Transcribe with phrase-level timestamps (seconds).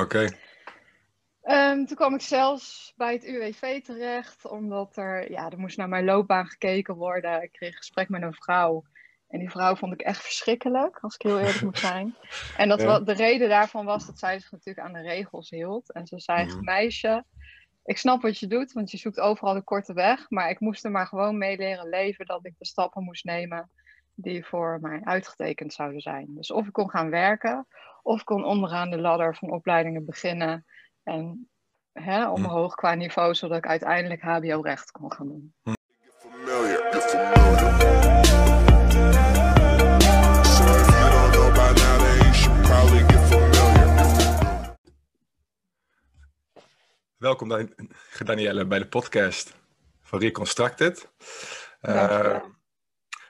[0.00, 0.28] Oké.
[1.42, 5.88] Ehm, toen kwam ik zelfs bij het UWV terecht, omdat er, ja, er moest naar
[5.88, 7.42] mijn loopbaan gekeken worden.
[7.42, 8.84] Ik kreeg een gesprek met een vrouw.
[9.28, 12.16] En die vrouw vond ik echt verschrikkelijk, als ik heel eerlijk moet zijn.
[12.56, 13.00] En dat, Ja.
[13.00, 15.92] de reden daarvan was dat zij zich natuurlijk aan de regels hield.
[15.92, 16.64] En ze zei, Mhm.
[16.64, 17.24] meisje,
[17.84, 20.30] ik snap wat je doet, want je zoekt overal de korte weg.
[20.30, 23.70] Maar ik moest er maar gewoon mee leren leven dat ik de stappen moest nemen
[24.16, 26.26] die voor mij uitgetekend zouden zijn.
[26.28, 27.66] Dus of ik kon gaan werken,
[28.02, 30.64] of ik kon onderaan de ladder van opleidingen beginnen.
[31.02, 31.48] En
[31.92, 35.54] hè, omhoog qua niveau, zodat ik uiteindelijk HBO-recht kon gaan doen.
[36.18, 36.94] familiar.
[47.16, 47.74] Welkom Dan-
[48.24, 49.56] Danielle bij de podcast
[50.02, 51.08] van Reconstructed.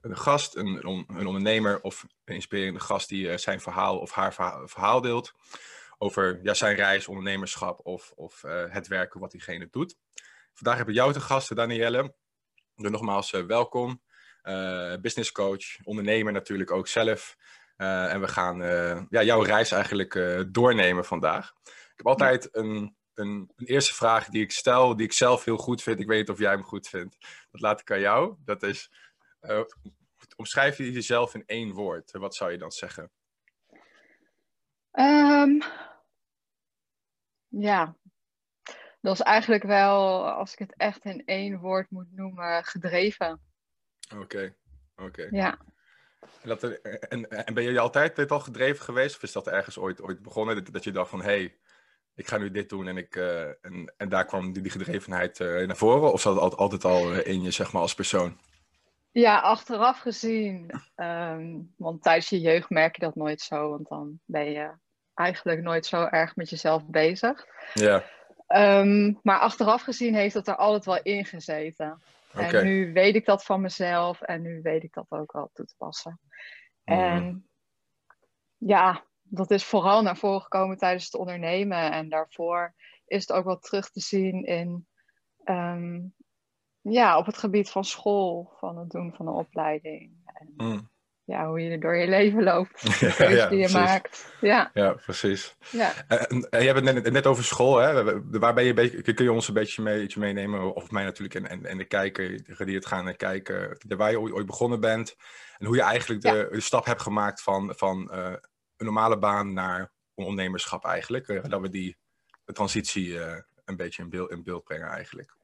[0.00, 4.34] een, gast, een, een ondernemer of een inspirerende gast die eh, zijn verhaal of haar
[4.34, 5.32] verha- verhaal deelt
[5.98, 9.96] over ja, zijn reis, ondernemerschap of, of eh, het werken wat diegene doet.
[10.52, 12.14] Vandaag heb ik jou te gast, Danielle.
[12.74, 14.02] Dus nogmaals, welkom.
[15.00, 17.36] Business coach, ondernemer natuurlijk ook zelf.
[17.76, 18.58] En we gaan
[19.10, 21.52] ja, jouw reis eigenlijk doornemen vandaag.
[21.64, 25.56] Ik heb altijd een, een, een eerste vraag die ik stel, die ik zelf heel
[25.56, 26.00] goed vind.
[26.00, 27.16] Ik weet niet of jij hem goed vindt.
[27.50, 28.36] Dat laat ik aan jou.
[28.44, 28.90] Dat is,
[29.40, 29.60] eh,
[30.36, 32.10] omschrijf je jezelf in één woord.
[32.12, 33.10] Wat zou je dan zeggen?
[34.90, 35.60] Ehm,
[37.48, 37.96] ja,
[39.00, 43.40] dat is eigenlijk wel, als ik het echt in één woord moet noemen, gedreven.
[44.16, 44.54] Oké,
[44.96, 45.28] oké.
[45.30, 45.58] Ja.
[46.42, 49.16] En, dat, en, en ben je altijd dit al gedreven geweest?
[49.16, 50.54] Of is dat ergens ooit, ooit begonnen?
[50.54, 51.58] Dat, dat je dacht van, hé, hey,
[52.18, 52.88] ik ga nu dit doen.
[52.88, 56.12] En, ik, eh, en, en daar kwam die, die gedrevenheid eh, naar voren?
[56.12, 58.38] Of zat het altijd, altijd al eh, in je, zeg maar, als persoon?
[59.10, 64.20] Ja, achteraf gezien, ehm, want tijdens je jeugd merk je dat nooit zo, want dan
[64.24, 64.70] ben je
[65.14, 67.46] eigenlijk nooit zo erg met jezelf bezig.
[67.74, 68.04] Ja,
[68.48, 72.02] Ehm, maar achteraf gezien heeft het er altijd wel in gezeten.
[72.34, 72.58] oké.
[72.58, 75.66] En nu weet ik dat van mezelf en nu weet ik dat ook wel toe
[75.66, 76.20] te passen.
[76.84, 76.98] Mhm.
[76.98, 77.48] En
[78.56, 81.92] ja, dat is vooral naar voren gekomen tijdens het ondernemen.
[81.92, 82.74] En daarvoor
[83.06, 84.86] is het ook wel terug te zien in,
[85.44, 86.00] ehm,
[86.80, 90.12] ja, op het gebied van school, van het doen van een opleiding.
[90.24, 90.90] En Mm.
[91.24, 93.06] ja, hoe je er door je leven loopt, de
[93.36, 93.72] ja, die je precies.
[93.72, 94.34] maakt.
[94.40, 95.56] Ja, Ja, precies.
[95.70, 95.92] ja.
[96.08, 98.20] En, en je hebt het net, net over school, hè?
[98.38, 101.34] Waar ben je, beetje- kun je ons een beetje mee, iets meenemen, of mij natuurlijk,
[101.34, 105.16] en, en, en de kijker die het gaan kijken, waar je ooit, ooit begonnen bent,
[105.58, 108.32] en hoe je eigenlijk de, de stap hebt gemaakt van, van eh,
[108.78, 111.96] een normale baan naar ondernemerschap eigenlijk, eh, dat we die
[112.44, 115.36] de transitie eh, een beetje in beeld, in beeld brengen eigenlijk.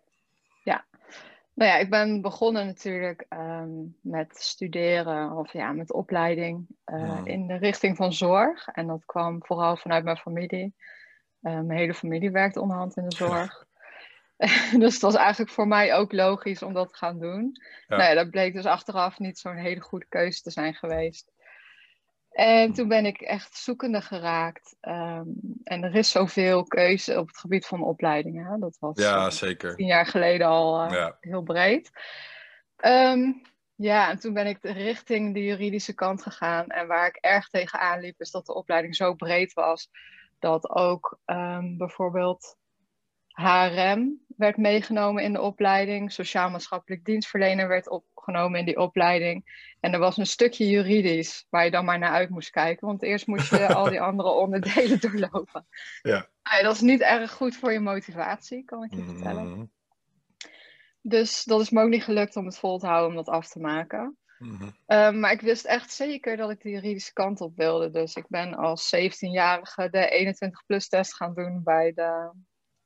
[1.55, 7.27] Nou ja, ik ben begonnen natuurlijk ehm, met studeren of ja, met opleiding eh, Hmm.
[7.27, 8.69] in de richting van zorg.
[8.69, 10.75] En dat kwam vooral vanuit mijn familie.
[11.39, 13.67] Mijn hele familie werkt onderhand in de zorg.
[14.83, 17.61] dus het was eigenlijk voor mij ook logisch om dat te gaan doen.
[17.87, 17.97] Ja.
[17.97, 21.33] Nou ja, dat bleek dus achteraf niet zo'n hele goede keuze te zijn geweest.
[22.34, 24.77] En toen ben ik echt zoekende geraakt.
[24.81, 25.28] Ehm,
[25.65, 28.47] en er is zoveel keuze op het gebied van opleidingen.
[28.47, 28.59] Hè?
[28.59, 29.77] Dat was Ja, eh, zeker.
[29.77, 31.17] tien jaar geleden al eh, Ja.
[31.21, 31.91] heel breed.
[32.77, 33.33] Ehm,
[33.75, 36.67] ja, en toen ben ik richting de juridische kant gegaan.
[36.67, 39.91] En waar ik erg tegenaan liep, is dat de opleiding zo breed was.
[40.39, 42.56] Dat ook ehm, bijvoorbeeld
[43.28, 46.12] HRM werd meegenomen in de opleiding.
[46.12, 47.89] Sociaal-maatschappelijk dienstverlener werd
[48.25, 49.45] opgenomen in die opleiding.
[49.81, 52.87] En er was een stukje juridisch waar je dan maar naar uit moest kijken.
[52.87, 55.67] Want eerst moest je al die andere onderdelen doorlopen.
[56.03, 56.29] Ja.
[56.43, 59.49] Ja, dat is niet erg goed voor je motivatie, kan ik je vertellen.
[59.49, 59.65] Mhm,
[61.01, 63.49] Dus dat is me ook niet gelukt om het vol te houden om dat af
[63.49, 64.17] te maken.
[64.39, 64.69] mhm.
[64.87, 67.91] Ehm, maar ik wist echt zeker dat ik de juridische kant op wilde.
[67.91, 72.31] Dus ik ben als 17-jarige de 21-plus test gaan doen bij, de,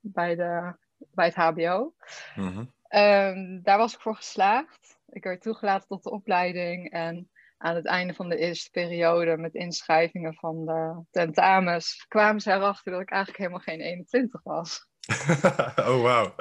[0.00, 1.94] bij, de, bij het HBO.
[2.34, 2.65] Mhm.
[2.88, 4.97] Ehm, daar was ik voor geslaagd.
[5.10, 6.90] Ik werd toegelaten tot de opleiding.
[6.90, 12.52] En aan het einde van de eerste periode met inschrijvingen van de tentamens kwamen ze
[12.52, 14.87] erachter dat ik eigenlijk helemaal geen 21 was.
[15.90, 16.34] oh, wauw.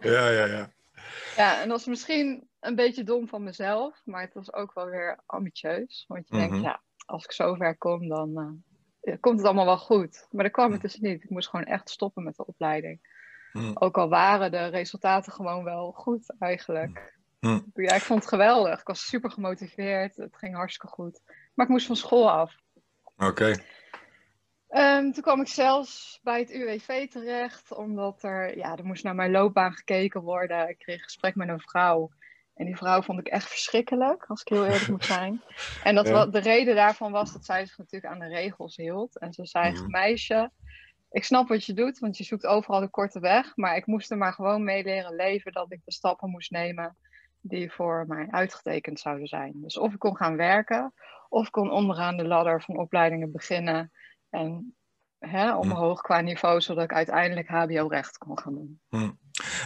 [0.00, 0.72] Ja, ja, ja.
[1.36, 4.86] Ja, en dat is misschien een beetje dom van mezelf, maar het was ook wel
[4.86, 6.04] weer ambitieus.
[6.08, 6.62] Want je denkt, Mhm.
[6.62, 8.62] ja, als ik zo ver kom, dan
[9.00, 10.26] eh, komt het allemaal wel goed.
[10.30, 11.22] Maar dat kwam het dus niet.
[11.24, 13.18] Ik moest gewoon echt stoppen met de opleiding.
[13.52, 13.70] Mhm.
[13.74, 17.18] Ook al waren de resultaten gewoon wel goed eigenlijk.
[17.40, 17.60] Mhm.
[17.74, 18.80] Ja, ik vond het geweldig.
[18.80, 20.16] Ik was super gemotiveerd.
[20.16, 21.20] Het ging hartstikke goed.
[21.54, 22.54] Maar ik moest van school af.
[23.16, 23.54] Oké.
[24.68, 29.14] Ehm, toen kwam ik zelfs bij het UWV terecht, omdat er, ja, er moest naar
[29.14, 30.68] mijn loopbaan gekeken worden.
[30.68, 32.10] Ik kreeg een gesprek met een vrouw.
[32.54, 35.42] En die vrouw vond ik echt verschrikkelijk, als ik heel eerlijk moet zijn.
[35.84, 36.26] En dat Ja.
[36.26, 39.18] de reden daarvan was dat zij zich natuurlijk aan de regels hield.
[39.18, 40.50] En ze zei, meisje,
[41.10, 43.56] ik snap wat je doet, want je zoekt overal de korte weg.
[43.56, 46.96] Maar ik moest er maar gewoon mee leren leven dat ik de stappen moest nemen
[47.40, 49.52] die voor mij uitgetekend zouden zijn.
[49.54, 50.92] Dus of ik kon gaan werken,
[51.28, 53.92] of ik kon onderaan de ladder van opleidingen beginnen.
[54.30, 54.74] En
[55.18, 58.80] hè, omhoog qua niveau, zodat ik uiteindelijk HBO-recht kon gaan doen.
[58.90, 59.18] En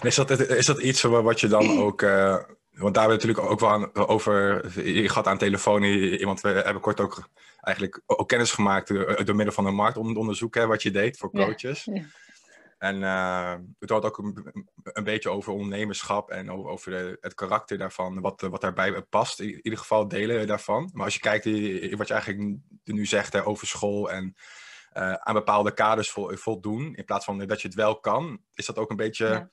[0.02, 2.02] Is dat, is dat iets wa- wat je dan ook.
[2.02, 2.36] eh,
[2.70, 4.64] want daar hebben we natuurlijk ook wel aan, over.
[4.88, 5.82] Je gaat aan telefoon.
[5.82, 7.28] Iemand, we hebben kort ook
[7.60, 10.54] eigenlijk ook kennis gemaakt door, door middel van een marktonderzoek.
[10.54, 11.84] Hè, wat je deed voor Ja, coaches.
[11.84, 12.02] ja.
[12.84, 17.34] En eh, het had ook een, een beetje over ondernemerschap en over, over de, het
[17.34, 18.20] karakter daarvan.
[18.20, 19.40] Wat, wat daarbij past.
[19.40, 20.90] In ieder geval delen daarvan.
[20.92, 24.34] Maar als je kijkt i- wat je eigenlijk nu zegt hè, over school en.
[24.92, 28.66] eh, aan bepaalde kaders vol, voldoen, in plaats van dat je het wel kan, is
[28.66, 29.48] dat ook een beetje Ja.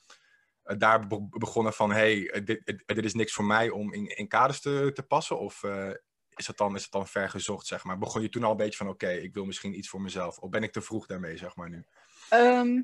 [0.63, 3.93] eh, daar be- begonnen van, hey, eh, dit, eh, dit is niks voor mij om
[3.93, 5.39] in, in kaders te, te passen?
[5.39, 5.89] Of eh,
[6.35, 7.97] is, dat dan, is dat dan ver gezocht, zeg maar?
[7.97, 10.37] Begon je toen al een beetje van, oké, ik wil misschien iets voor mezelf?
[10.37, 11.85] Of ben ik te vroeg daarmee, zeg maar, nu?
[12.29, 12.79] Ehm,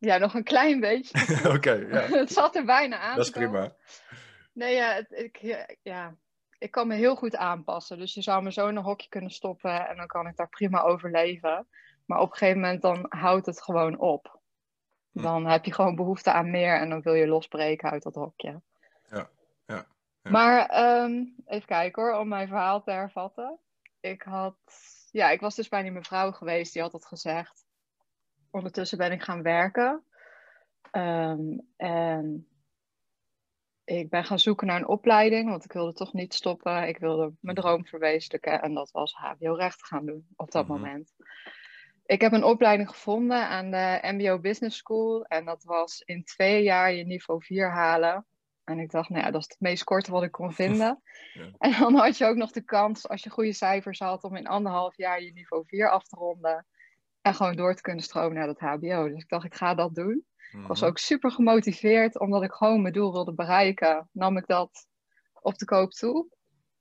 [0.00, 1.48] ja, nog een klein beetje.
[1.56, 3.16] oké, ja, het zat er bijna aan.
[3.16, 3.74] dat is prima.
[4.52, 5.36] Nee, ja, het- ik,
[5.82, 6.16] ja,
[6.58, 7.98] ik kan me heel goed aanpassen.
[7.98, 10.48] Dus je zou me zo in een hokje kunnen stoppen en dan kan ik daar
[10.48, 11.68] prima over leven.
[12.06, 14.40] Maar op een gegeven moment dan houdt het gewoon op.
[15.12, 15.22] Hm.
[15.22, 18.62] Dan heb je gewoon behoefte aan meer en dan wil je losbreken uit dat hokje.
[19.10, 19.30] Ja,
[19.66, 19.86] ja,
[20.22, 20.30] ja.
[20.30, 23.58] Maar ehm, even kijken hoor, om mijn verhaal te hervatten.
[24.00, 24.56] Ik had,
[25.10, 27.64] ja, ik was dus bij die mevrouw geweest, die had dat gezegd.
[28.50, 30.04] Ondertussen ben ik gaan werken.
[30.90, 32.44] Ehm, en
[33.84, 36.88] ik ben gaan zoeken naar een opleiding, want ik wilde toch niet stoppen.
[36.88, 40.72] Ik wilde mijn droom verwezenlijken en dat was HBO-recht gaan doen op dat Mhm.
[40.72, 41.14] moment.
[42.06, 46.62] Ik heb een opleiding gevonden aan de MBO Business School en dat was in twee
[46.62, 48.26] jaar je niveau 4 halen.
[48.64, 51.02] En ik dacht, nou ja, dat is het meest korte wat ik kon vinden.
[51.34, 51.50] Ja.
[51.58, 54.46] En dan had je ook nog de kans, als je goede cijfers had, om in
[54.46, 56.66] anderhalf jaar je niveau 4 af te ronden.
[57.22, 59.08] En gewoon door te kunnen stromen naar dat HBO.
[59.08, 60.24] Dus ik dacht, ik ga dat doen.
[60.52, 60.88] Ik was Mhm.
[60.88, 64.08] ook super gemotiveerd, omdat ik gewoon mijn doel wilde bereiken.
[64.12, 64.86] Nam ik dat
[65.40, 66.26] op de koop toe.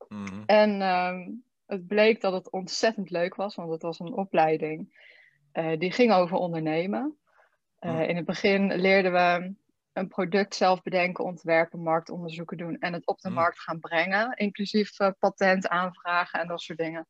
[0.07, 0.43] Mhm.
[0.45, 1.29] En ehm,
[1.65, 5.07] het bleek dat het ontzettend leuk was, want het was een opleiding
[5.51, 7.17] eh, die ging over ondernemen.
[7.79, 7.99] Eh, Hm.
[8.01, 9.53] In het begin leerden we
[9.93, 14.99] een product zelf bedenken, ontwerpen, marktonderzoeken doen en het op de markt gaan brengen, inclusief
[14.99, 17.07] eh, patent aanvragen en dat soort dingen.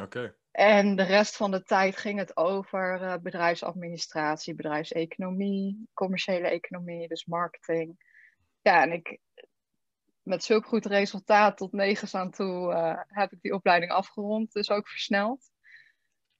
[0.00, 0.34] Oké.
[0.50, 7.24] En de rest van de tijd ging het over eh, bedrijfsadministratie, bedrijfseconomie, commerciële economie, dus
[7.24, 7.96] marketing.
[8.60, 9.18] Ja, en ik,
[10.22, 14.70] met zulk goed resultaat tot negens aan toe eh, heb ik die opleiding afgerond, dus
[14.70, 15.50] ook versneld.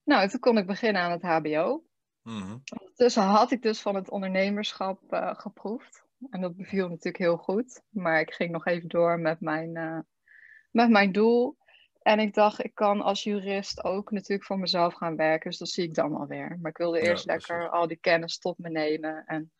[0.03, 1.83] Nou, toen kon ik beginnen aan het HBO.
[2.21, 2.57] Mhm.
[2.79, 6.03] Ondertussen had ik dus van het ondernemerschap eh, geproefd.
[6.29, 7.81] En dat beviel natuurlijk heel goed.
[7.89, 9.71] Maar ik ging nog even door met mijn,
[10.71, 11.57] met mijn doel.
[12.01, 15.49] En ik dacht, ik kan als jurist ook natuurlijk voor mezelf gaan werken.
[15.49, 16.57] Dus dat zie ik dan alweer.
[16.61, 19.23] Maar ik wilde eerst lekker al die kennis tot me nemen.
[19.25, 19.51] En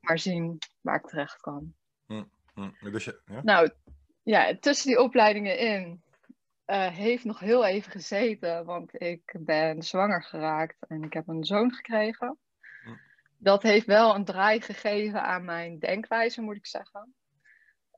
[0.00, 1.74] maar zien waar ik terecht kan.
[2.06, 2.22] Hm.
[2.90, 3.40] Dus je, ja?
[3.42, 3.70] Nou,
[4.22, 6.02] ja, tussen die opleidingen in
[6.64, 11.44] eh, heeft nog heel even gezeten, want ik ben zwanger geraakt en ik heb een
[11.44, 12.38] zoon gekregen.
[12.84, 12.90] Hm.
[13.38, 17.14] Dat heeft wel een draai gegeven aan mijn denkwijze, moet ik zeggen.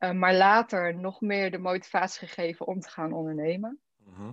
[0.00, 3.81] Eh, maar later nog meer de motivatie gegeven om te gaan ondernemen.
[3.97, 4.32] Mhm.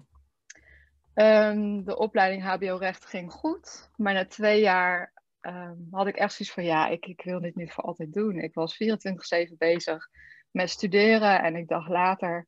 [1.13, 6.55] Ehm, de opleiding HBO-recht ging goed, maar na twee jaar ehm, had ik echt zoiets
[6.55, 8.39] van: ja, ik, ik wil dit niet voor altijd doen.
[8.39, 10.09] Ik was 24-7 bezig
[10.51, 12.47] met studeren en ik dacht later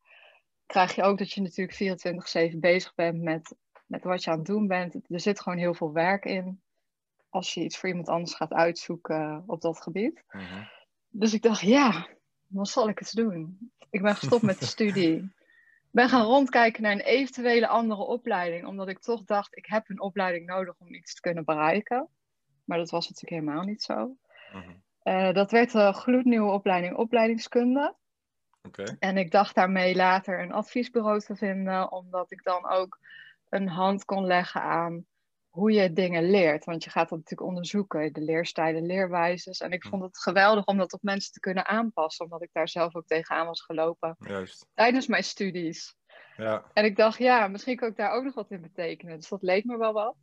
[0.65, 4.45] krijg je ook dat je natuurlijk 24-7 bezig bent met, met wat je aan het
[4.45, 4.95] doen bent.
[5.07, 6.61] Er zit gewoon heel veel werk in
[7.29, 10.23] als je iets voor iemand anders gaat uitzoeken op dat gebied.
[10.27, 10.63] Mhm.
[11.09, 12.07] Dus ik dacht, ja,
[12.49, 13.71] wat zal ik eens doen?
[13.89, 15.15] Ik ben gestopt met de studie.
[15.15, 19.89] Ik ben gaan rondkijken naar een eventuele andere opleiding, omdat ik toch dacht, ik heb
[19.89, 22.09] een opleiding nodig om iets te kunnen bereiken.
[22.65, 24.15] Maar dat was natuurlijk helemaal niet zo.
[24.53, 24.71] Mhm.
[24.99, 27.95] Eh, dat werd een gloednieuwe opleiding opleidingskunde.
[28.99, 32.99] En ik dacht daarmee later een adviesbureau te vinden, omdat ik dan ook
[33.49, 35.05] een hand kon leggen aan
[35.49, 36.65] hoe je dingen leert.
[36.65, 39.59] Want je gaat dat natuurlijk onderzoeken, de leerstijlen, leerwijzes.
[39.59, 42.69] En ik vond het geweldig om dat op mensen te kunnen aanpassen, omdat ik daar
[42.69, 44.67] zelf ook tegenaan was gelopen Juist.
[44.73, 45.97] tijdens mijn studies.
[46.37, 46.63] Ja.
[46.73, 49.15] En ik dacht, ja, misschien kan ik daar ook nog wat in betekenen.
[49.15, 50.15] Dus dat leek me wel wat.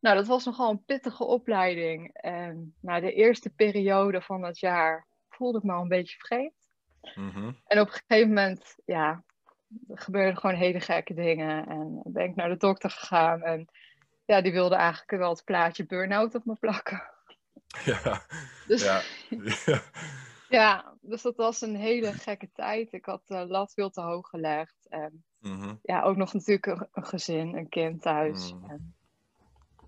[0.00, 2.10] Nou, dat was nogal een pittige opleiding.
[2.12, 6.70] En na de eerste periode van dat jaar voelde ik me al een beetje vreemd.
[7.14, 7.52] Mhm.
[7.66, 9.24] En op een gegeven moment, ja,
[9.88, 11.66] er gebeurden gewoon hele gekke dingen.
[11.66, 13.42] En ben ik naar de dokter gegaan.
[13.42, 13.68] En
[14.24, 17.02] ja, die wilde eigenlijk wel het plaatje burn-out op me plakken.
[17.84, 18.22] Ja.
[18.66, 19.00] Dus Ja.
[19.66, 19.80] ja.
[20.48, 22.92] Ja, dus dat was een hele gekke tijd.
[22.92, 24.74] Ik had de lat veel te hoog gelegd.
[24.88, 25.74] En Mhm.
[25.82, 28.52] ja, ook nog natuurlijk een, een gezin, een kind thuis.
[28.54, 28.70] Mm.
[28.70, 28.94] En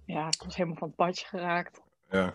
[0.07, 1.81] ja, ik was helemaal van het padje geraakt.
[2.11, 2.35] Ja.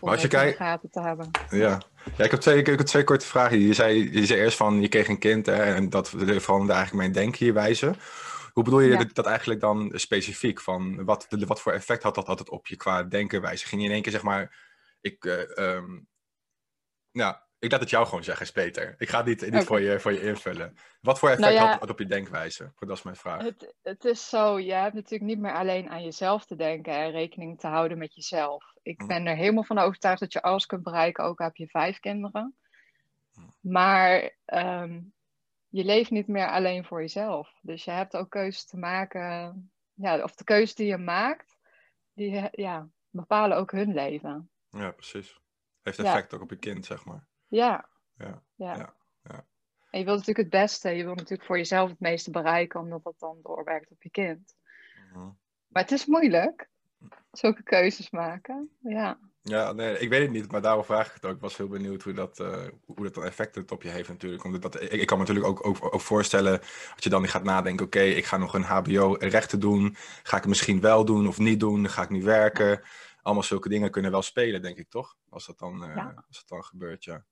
[0.00, 1.30] Om als je kijkt- gaten te hebben.
[1.50, 1.80] Ja.
[2.16, 3.58] ja, ik heb twee, ik heb twee korte vragen.
[3.58, 6.92] Je zei, je zei eerst van je kreeg een kind hè, en dat veranderde eigenlijk
[6.92, 7.96] mijn denken hier wijzen.
[8.58, 8.98] Hoe bedoel je Ja.
[8.98, 10.60] dat, dat eigenlijk dan specifiek?
[10.60, 13.66] Van wat, wat voor effect had dat, het op je qua denkenwijze?
[13.66, 14.66] Ging je in één keer zeg maar,
[15.00, 15.24] ik,
[17.12, 18.94] nou, ik laat het jou gewoon zeggen, is beter.
[18.98, 20.76] Ik ga het niet, voor, je, voor je invullen.
[21.00, 22.72] Wat voor effect Nou ja, had het op je denkwijze?
[22.78, 23.42] Dat is mijn vraag.
[23.42, 27.10] Het, het is zo, je hebt natuurlijk niet meer alleen aan jezelf te denken en
[27.10, 28.72] rekening te houden met jezelf.
[28.82, 29.06] Ik Mm.
[29.06, 31.98] ben er helemaal van overtuigd dat je alles kunt bereiken, ook al heb je vijf
[32.00, 32.56] kinderen.
[33.34, 33.50] Mm.
[33.60, 35.00] Maar ehm,
[35.68, 37.58] je leeft niet meer alleen voor jezelf.
[37.62, 41.58] Dus je hebt ook keuzes te maken, ja, of de keuzes die je maakt,
[42.14, 44.50] die ja, bepalen ook hun leven.
[44.70, 45.40] Ja, precies.
[45.82, 46.04] Heeft Ja.
[46.04, 47.26] effect ook op je kind, zeg maar.
[47.46, 48.74] Ja, Ja, ja.
[48.76, 49.46] ja, ja.
[49.90, 53.02] En je wilt natuurlijk het beste, je wilt natuurlijk voor jezelf het meeste bereiken, omdat
[53.02, 54.56] dat dan doorwerkt op je kind.
[55.12, 55.30] Mhm.
[55.68, 56.68] Maar het is moeilijk,
[57.30, 58.76] zulke keuzes maken.
[58.78, 59.18] Ja.
[59.42, 61.34] Ja, nee, ik weet het niet, maar daarom vraag ik het ook.
[61.34, 64.08] Ik was heel benieuwd hoe dat, eh, hoe dat dan effect het op je heeft
[64.08, 64.44] natuurlijk.
[64.44, 66.60] Omdat dat, ik, ik kan me natuurlijk ook, ook, ook voorstellen,
[66.94, 69.96] als je dan gaat nadenken, oké, ik ga nog een hbo rechten doen.
[70.22, 71.88] Ga ik het misschien wel doen of niet doen?
[71.88, 72.82] Ga ik nu werken?
[73.22, 75.16] Allemaal zulke dingen kunnen wel spelen, denk ik, toch?
[75.28, 76.24] Als dat dan, eh, Ja.
[76.28, 77.24] als dat dan gebeurt, ja.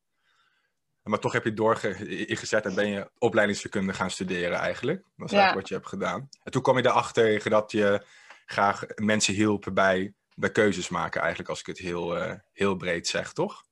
[1.02, 5.02] Maar toch heb je doorgezet en ben je opleidingsverkunde gaan studeren eigenlijk.
[5.16, 5.38] Dat is Ja.
[5.38, 6.28] eigenlijk wat je hebt gedaan.
[6.42, 8.04] En toen kwam je erachter dat je
[8.46, 13.06] graag mensen hielp bij, bij keuzes maken, eigenlijk als ik het heel, eh, heel breed
[13.06, 13.64] zeg, toch?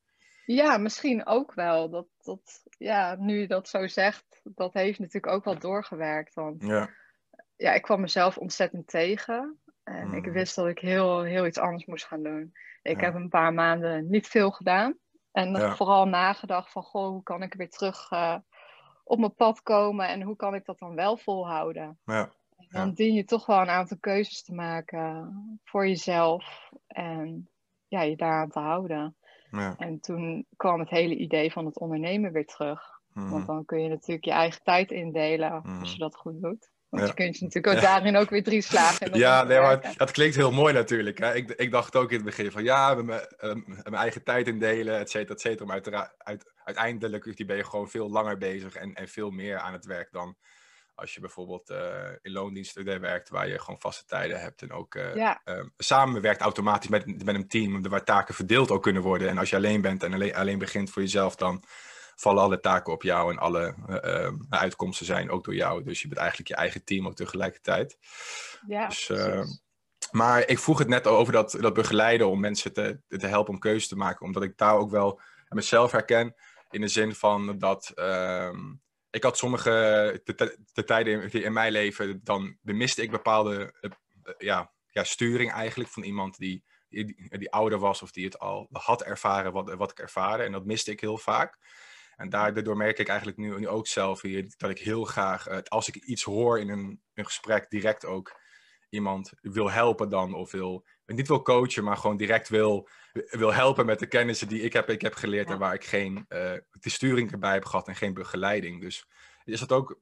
[0.47, 1.91] ja, misschien ook wel.
[1.91, 6.35] Dat, dat, ja, nu je dat zo zegt, dat heeft natuurlijk ook wel doorgewerkt.
[6.35, 6.91] Want Ja,
[7.57, 9.61] ja, ik kwam mezelf ontzettend tegen.
[9.85, 10.33] En ik Mhm.
[10.33, 12.53] wist dat ik heel, heel iets anders moest gaan doen.
[12.83, 13.05] Ik Ja.
[13.05, 14.99] heb een paar maanden niet veel gedaan.
[15.33, 15.75] En Ja.
[15.77, 18.37] vooral nagedacht van, goh, hoe kan ik weer terug eh,
[19.05, 20.09] op mijn pad komen?
[20.09, 21.99] En hoe kan ik dat dan wel volhouden?
[22.05, 22.33] ja,
[22.75, 25.33] Dan dien je toch wel een aantal keuzes te maken
[25.65, 26.71] voor jezelf.
[26.87, 27.49] En
[27.89, 29.17] ja, je daaraan te houden.
[29.51, 29.75] ja.
[29.79, 32.93] En toen kwam het hele idee van het ondernemen weer terug.
[33.13, 33.31] mhm.
[33.31, 35.81] Want dan kun je natuurlijk je eigen tijd indelen Mhm.
[35.81, 36.71] als je dat goed doet.
[36.89, 37.09] Want Ja.
[37.09, 37.89] je kunt je natuurlijk ook Ja.
[37.95, 41.19] daarin ook weer drie slagen Ja, nee, maar dat klinkt heel mooi natuurlijk.
[41.19, 41.35] Hè?
[41.35, 44.49] Ik, ik dacht ook in het begin van ja, met mijn, eh, mijn eigen tijd
[44.49, 45.65] indelen, et cetera, et cetera.
[45.65, 49.73] Maar uitera- uit, uiteindelijk ben je gewoon veel langer bezig en, en veel meer aan
[49.73, 50.37] het werk dan
[50.95, 54.95] als je bijvoorbeeld eh, in loondiensten werkt, waar je gewoon vaste tijden hebt en ook
[54.95, 59.29] eh, Ja, eh, samenwerkt automatisch met, met een team, waar taken verdeeld ook kunnen worden.
[59.29, 61.65] En als je alleen bent en alleen, alleen begint voor jezelf, dan
[62.17, 65.83] vallen alle taken op jou en alle eh, eh, uitkomsten zijn ook door jou.
[65.83, 67.99] Dus je bent eigenlijk je eigen team ook tegelijkertijd.
[68.67, 69.63] ja, Dus, eh, precies.
[70.11, 73.59] Maar ik vroeg het net over dat, dat begeleiden om mensen te, te helpen om
[73.59, 74.27] keuzes te maken.
[74.27, 76.35] Omdat ik daar ook wel mezelf herken.
[76.71, 78.73] In de zin van dat ehm,
[79.15, 79.71] ik had sommige
[80.25, 83.91] de, de tijden in, in mijn leven, dan miste ik bepaalde eh,
[84.23, 88.69] eh, ja, ja, sturing eigenlijk van iemand die, die, ouder was of die het al
[88.73, 90.47] had ervaren wat, wat ik ervaren.
[90.47, 91.59] En dat miste ik heel vaak.
[92.17, 95.59] En daardoor merk ik eigenlijk nu, nu ook zelf hier dat ik heel graag, eh,
[95.65, 98.41] als ik iets hoor in een, een gesprek, direct ook
[98.95, 100.35] iemand wil helpen dan.
[100.35, 104.61] Of wil, niet wil coachen, maar gewoon direct wil, wil helpen met de kennissen die
[104.61, 105.49] ik heb, ik heb geleerd.
[105.49, 105.55] Ja.
[105.55, 108.81] En waar ik geen eh, de sturing erbij heb gehad en geen begeleiding.
[108.81, 109.07] Dus
[109.45, 110.01] is dat ook,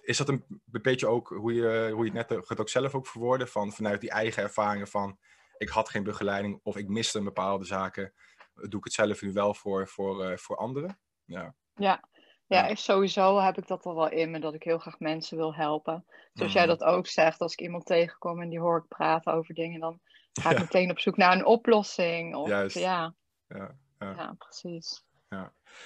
[0.00, 3.06] is dat een beetje ook hoe je, hoe je het net het ook zelf ook
[3.06, 3.46] verwoordde?
[3.46, 5.18] Van, vanuit die eigen ervaringen van
[5.58, 8.12] ik had geen begeleiding of ik miste bepaalde zaken.
[8.54, 10.98] Doe ik het zelf nu wel voor, voor, eh, voor anderen?
[11.24, 11.54] Ja.
[11.74, 12.02] ja.
[12.46, 12.68] Ja.
[12.68, 15.54] Ja, sowieso heb ik dat al wel in me, dat ik heel graag mensen wil
[15.54, 16.04] helpen.
[16.32, 16.78] Zoals jij Mhm.
[16.78, 20.00] dat ook zegt, als ik iemand tegenkom en die hoor ik praten over dingen, dan
[20.32, 20.62] ga ik Ja.
[20.62, 22.34] meteen op zoek naar een oplossing.
[22.34, 22.78] Of, Juist.
[22.78, 23.14] Ja,
[23.48, 24.14] Ja, ja.
[24.16, 25.04] ja, precies.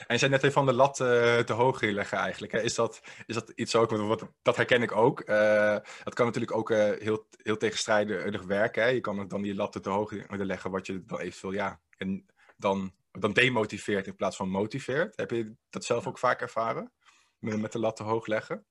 [0.06, 2.52] En je zei net even van de lat eh, te hoog leggen eigenlijk.
[2.52, 2.60] Hè?
[2.60, 5.20] Is, dat, is dat iets ook, wat, wat- dat herken ik ook.
[5.20, 8.82] Eh, dat kan natuurlijk ook eh, heel, heel tegenstrijdig werken.
[8.82, 8.88] Hè?
[8.88, 12.92] Je kan dan die lat te hoog leggen, wat je dan eventueel ja, en dan,
[13.20, 15.16] dan demotiveert in plaats van motiveert.
[15.16, 16.92] Heb je dat zelf ook vaak ervaren?
[17.38, 18.66] Met, de lat te hoog leggen?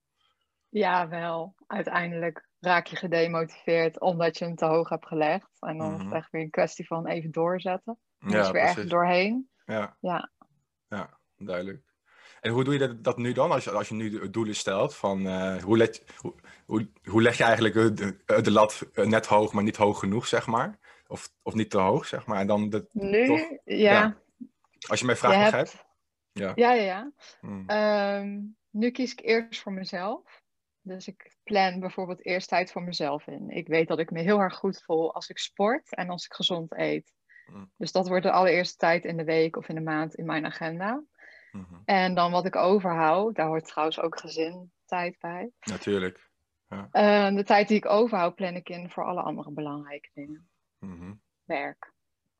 [0.70, 1.56] Ja, wel.
[1.68, 5.48] Uiteindelijk raak je gedemotiveerd omdat je hem te hoog hebt gelegd.
[5.60, 6.06] En dan is Mhm.
[6.06, 8.00] het echt weer een kwestie van even doorzetten.
[8.20, 9.50] Dan is Ja, er weer ergens doorheen.
[9.66, 9.98] Ja.
[10.00, 10.32] Ja.
[10.88, 11.86] Ja, duidelijk.
[12.42, 14.96] En hoe doe je dat, dat nu dan, als je, als je nu doelen stelt?
[14.96, 16.34] Van, eh, hoe, let, hoe,
[16.66, 20.28] hoe, hoe leg je eigenlijk de, de lat eh, net hoog, maar niet hoog genoeg,
[20.28, 20.80] zeg maar?
[21.08, 22.40] Of, of niet te hoog, zeg maar?
[22.40, 23.40] En dan, de, Nu, Toch?
[23.64, 23.92] ja.
[23.92, 24.18] Ja.
[24.88, 25.72] Als je mijn vraag je begrijpt.
[25.72, 25.86] hebt...
[26.32, 26.52] Ja.
[26.56, 27.12] Ja, ja, ja.
[27.40, 27.64] Hmm.
[27.68, 30.42] Ehm, nu kies ik eerst voor mezelf.
[30.82, 33.50] Dus ik plan bijvoorbeeld eerst tijd voor mezelf in.
[33.50, 36.34] Ik weet dat ik me heel erg goed voel als ik sport en als ik
[36.34, 37.14] gezond eet.
[37.46, 37.72] Mm.
[37.78, 40.46] Dus dat wordt de allereerste tijd in de week of in de maand in mijn
[40.46, 41.04] agenda.
[41.52, 41.76] Mhm.
[41.86, 45.52] En dan wat ik overhoud, daar hoort trouwens ook gezin tijd bij.
[45.60, 46.30] Natuurlijk.
[46.68, 50.50] Eh, de tijd die ik overhoud, plan ik in voor alle andere belangrijke dingen.
[51.44, 51.94] Werk,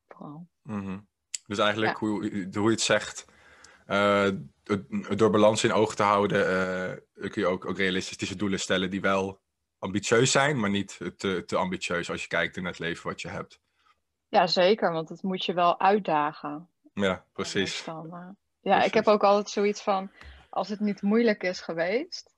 [0.08, 0.48] vooral.
[0.62, 0.98] Mhm.
[1.48, 3.26] Dus eigenlijk hoe, hoe je het zegt,
[3.86, 4.28] eh,
[5.16, 9.00] door balans in oog te houden, eh, kun je ook, ook realistische doelen stellen die
[9.00, 9.40] wel
[9.78, 13.28] ambitieus zijn, maar niet te, te ambitieus als je kijkt in het leven wat je
[13.28, 13.60] hebt.
[14.28, 16.68] Ja, zeker, want het moet je wel uitdagen.
[16.94, 17.84] Ja, precies.
[17.84, 18.28] Dan, eh,
[18.60, 20.10] ja, ik heb ook altijd zoiets van,
[20.50, 22.34] als het niet moeilijk is geweest,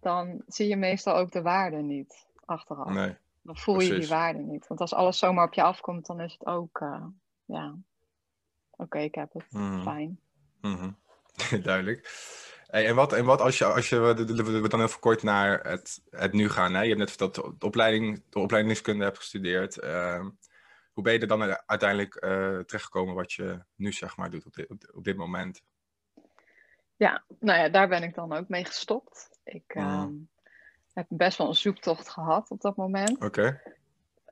[0.00, 2.92] dan zie je meestal ook de waarde niet achteraf.
[2.92, 3.16] Nee.
[3.42, 4.66] Dan voel je die waarde niet.
[4.66, 6.84] Want als alles zomaar op je afkomt, dan is het ook,
[7.44, 7.74] ja,
[8.78, 9.82] oké, ik heb het, Mhm.
[9.82, 10.20] fijn.
[10.60, 10.90] Mhm.
[11.62, 12.26] Duidelijk.
[12.66, 16.02] Hey, en wat, en wat als je, als je we- dan even kort naar het,
[16.10, 16.74] het nu gaan.
[16.74, 16.80] Hè?
[16.80, 19.78] Je hebt net verteld dat de opleiding, de opleidingskunde hebt gestudeerd.
[19.78, 20.30] Ehm,
[20.92, 24.54] hoe ben je er dan uiteindelijk eh terechtgekomen wat je nu zeg maar doet op
[24.54, 25.62] dit, op, op dit moment?
[26.96, 29.30] Ja, nou ja, daar ben ik dan ook mee gestopt.
[29.44, 29.86] Ik Mhm.
[29.86, 30.12] ehm,
[30.92, 33.24] heb best wel een zoektocht gehad op dat moment.
[33.24, 33.62] Oké.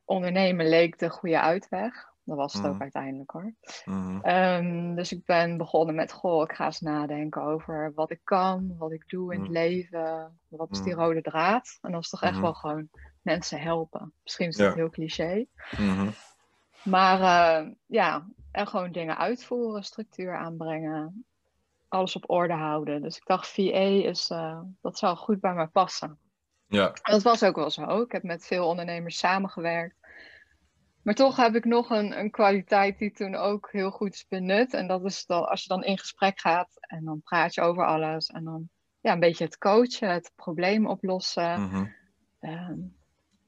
[0.04, 2.14] Ondernemen leek de goede uitweg.
[2.26, 2.82] Dat was het ook Mhm.
[2.82, 3.54] uiteindelijk hoor.
[3.84, 4.20] Mhm.
[4.20, 8.74] Ehm, dus ik ben begonnen met, goh, ik ga eens nadenken over wat ik kan,
[8.78, 9.58] wat ik doe in het Mhm.
[9.58, 10.38] leven.
[10.48, 11.78] Wat is die rode draad?
[11.82, 12.42] En dat is toch echt Mhm.
[12.42, 12.88] wel gewoon
[13.22, 14.12] mensen helpen.
[14.22, 14.74] Misschien is dat Ja.
[14.74, 15.46] heel cliché.
[15.76, 16.10] Mhm.
[16.84, 21.24] Maar eh, ja, en gewoon dingen uitvoeren, structuur aanbrengen,
[21.88, 23.02] alles op orde houden.
[23.02, 26.18] Dus ik dacht, VA is, eh, dat zou goed bij mij passen.
[26.66, 26.86] Ja.
[26.86, 28.00] En dat was ook wel zo.
[28.00, 29.94] Ik heb met veel ondernemers samengewerkt.
[31.06, 34.74] Maar toch heb ik nog een, een kwaliteit die toen ook heel goed is benut.
[34.74, 37.86] En dat is dat als je dan in gesprek gaat en dan praat je over
[37.86, 38.26] alles.
[38.26, 38.68] En dan
[39.00, 41.62] ja, een beetje het coachen, het probleem oplossen.
[41.62, 41.84] Mhm.
[42.40, 42.78] ehm,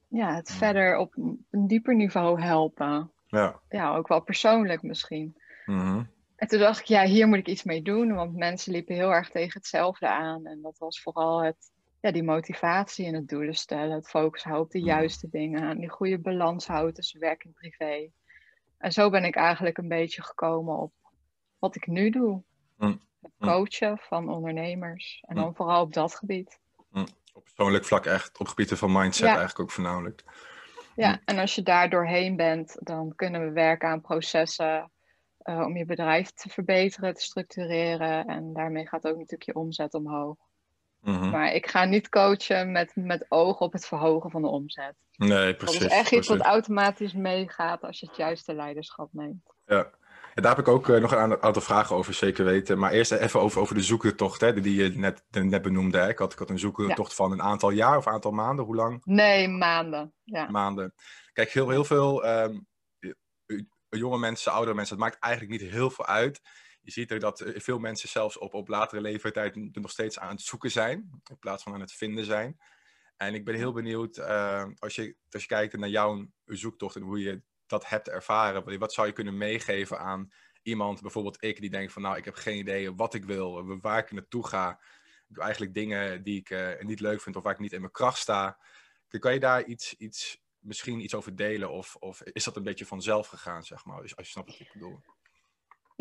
[0.08, 0.56] ja, het Mm.
[0.56, 3.10] verder op een een dieper niveau helpen.
[3.26, 3.60] Ja.
[3.68, 5.36] Ja, ook wel persoonlijk misschien.
[5.66, 6.02] Mhm.
[6.36, 8.14] En toen dacht ik, ja, hier moet ik iets mee doen.
[8.14, 10.46] Want mensen liepen heel erg tegen hetzelfde aan.
[10.46, 13.94] En dat was vooral het, ja, die motivatie en het doelen stellen.
[13.94, 14.84] Het focus houden op de Mm.
[14.84, 15.68] juiste dingen.
[15.68, 18.10] En die goede balans houden tussen werk en privé.
[18.78, 20.92] En zo ben ik eigenlijk een beetje gekomen op
[21.58, 22.42] wat ik nu doe.
[22.76, 23.00] Mm.
[23.22, 23.48] Het Mm.
[23.48, 25.22] coachen van ondernemers.
[25.26, 26.60] En dan vooral op dat gebied.
[27.32, 29.36] Op persoonlijk vlak echt, op gebieden van mindset Ja.
[29.36, 30.24] eigenlijk ook voornamelijk.
[30.96, 34.90] Ja, en als je daar doorheen bent, dan kunnen we werken aan processen
[35.38, 38.26] eh, om je bedrijf te verbeteren, te structureren.
[38.26, 40.36] En daarmee gaat ook natuurlijk je omzet omhoog.
[41.00, 41.30] Mhm.
[41.30, 44.94] Maar ik ga niet coachen met, met oog op het verhogen van de omzet.
[45.16, 45.78] Nee, precies.
[45.78, 49.54] dat is echt iets wat automatisch meegaat als je het juiste leiderschap neemt.
[49.66, 49.90] Ja.
[50.34, 52.78] Ja, daar heb ik ook eh, nog een aantal- vragen over, zeker weten.
[52.78, 55.98] Maar eerst even over, over de zoektocht, hè, die je net, net benoemde.
[55.98, 56.08] Hè.
[56.08, 58.64] Ik, had, ik had een zoektocht van een aantal jaar of een aantal maanden.
[58.64, 59.00] Hoe lang?
[59.04, 60.12] Nee, maanden.
[60.24, 60.50] Ja.
[60.50, 60.94] Maanden.
[61.32, 62.58] Kijk, heel, heel veel ehm,
[62.98, 63.58] eh,
[63.88, 66.40] jonge mensen, oudere mensen, het maakt eigenlijk niet heel veel uit.
[66.88, 70.30] Je ziet er dat eh, veel mensen zelfs op, op latere leeftijd nog steeds aan
[70.30, 72.60] het zoeken zijn, in plaats van aan het vinden zijn.
[73.16, 77.02] En ik ben heel benieuwd, eh, als, je, als je kijkt naar jouw zoektocht en
[77.02, 81.70] hoe je dat hebt ervaren, wat- zou je kunnen meegeven aan iemand, bijvoorbeeld ik, die
[81.70, 84.70] denkt van nou, ik heb geen idee wat ik wil, waar ik naartoe ga.
[85.28, 87.80] Ik doe eigenlijk dingen die ik eh, niet leuk vind of waar ik niet in
[87.80, 88.58] mijn kracht sta.
[89.08, 91.70] Kan je daar iets, iets, misschien iets over delen?
[91.70, 94.00] Of, of is dat een beetje vanzelf gegaan, zeg maar?
[94.00, 95.00] Als je snapt wat ik bedoel.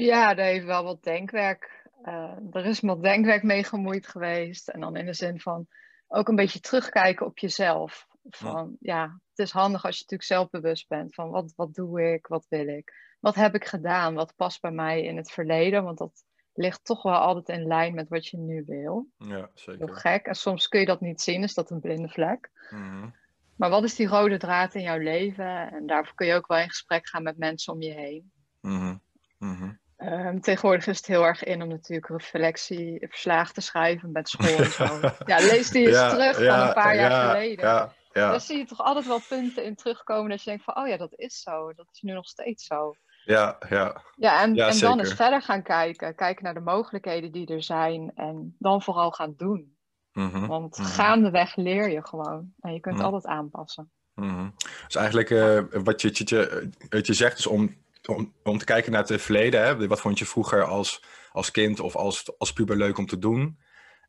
[0.06, 1.86] Ja, daar heeft wel wat denkwerk.
[2.04, 4.68] eh, er is wat denkwerk mee gemoeid geweest.
[4.70, 5.68] En dan in de zin van
[6.08, 8.08] ook een beetje terugkijken op jezelf.
[8.30, 12.28] Van ja, het is handig als je natuurlijk zelfbewust bent van wat, wat doe ik,
[12.28, 15.84] wat wil ik, wat heb ik gedaan, wat past bij mij in het verleden.
[15.84, 19.08] Want dat ligt toch wel altijd in lijn met wat je nu wil.
[19.18, 19.94] Ja, Heel zeker.
[19.96, 20.26] gek.
[20.26, 22.50] En soms kun je dat niet zien, is dat een blinde vlek.
[22.70, 23.10] Mhm.
[23.56, 25.72] Maar wat is die rode draad in jouw leven?
[25.72, 28.32] En daarvoor kun je ook wel in gesprek gaan met mensen om je heen.
[28.62, 28.96] Mhm.
[29.38, 29.72] Mhm.
[29.98, 34.72] Ehm, tegenwoordig is het heel erg in om natuurlijk reflectieverslagen te schrijven met school en
[34.72, 35.00] zo.
[35.26, 37.92] Ja, lees die eens Ja, terug van een paar jaar ja, geleden.
[38.12, 40.98] Daar zie je toch altijd wel punten in terugkomen dat je denkt van, oh ja,
[40.98, 41.74] dat is zo.
[41.74, 42.96] Dat is nu nog steeds zo.
[43.26, 44.02] ja, ja.
[44.16, 46.16] Ja, en, Ja, en dan eens verder gaan kijken.
[46.16, 48.12] Kijken naar de mogelijkheden die er zijn.
[48.16, 49.78] En dan vooral gaan doen.
[50.12, 50.46] Mhm.
[50.48, 50.88] Want Mhm.
[50.88, 52.54] gaandeweg leer je gewoon.
[52.60, 53.04] En je kunt Mhm.
[53.06, 53.92] altijd aanpassen.
[54.16, 54.50] Mhm.
[54.86, 57.76] Dus eigenlijk eh, wat, je, je, wat je zegt is om,
[58.08, 59.62] om, om te kijken naar het verleden.
[59.66, 59.88] Hè?
[59.88, 63.60] Wat vond je vroeger als, als kind of als, als puber leuk om te doen?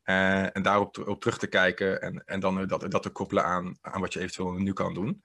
[0.03, 3.43] Eh, en daarop op terug te kijken en, en dan eh, dat, dat te koppelen
[3.43, 5.23] aan, aan wat je eventueel nu kan doen.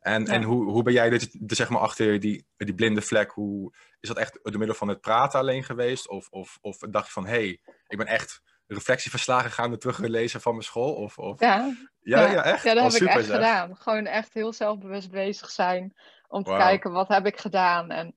[0.00, 0.32] En, Ja.
[0.32, 3.30] en hoe, hoe ben jij dus zeg maar achter die, die blinde vlek?
[3.30, 6.08] Hoe, is dat echt door middel van het praten alleen geweest?
[6.08, 10.52] Of, of, of dacht je van, hé, hey, ik ben echt reflectieverslagen gaande teruggelezen van
[10.52, 10.94] mijn school?
[10.94, 11.40] Of, of...
[11.40, 12.62] Ja, Ja, ja, echt?
[12.62, 13.34] Ja, dat Oh, heb ik echt zeg.
[13.34, 13.76] gedaan.
[13.76, 15.94] Gewoon echt heel zelfbewust bezig zijn.
[16.28, 17.90] Om te kijken, wat heb ik gedaan?
[17.90, 18.14] En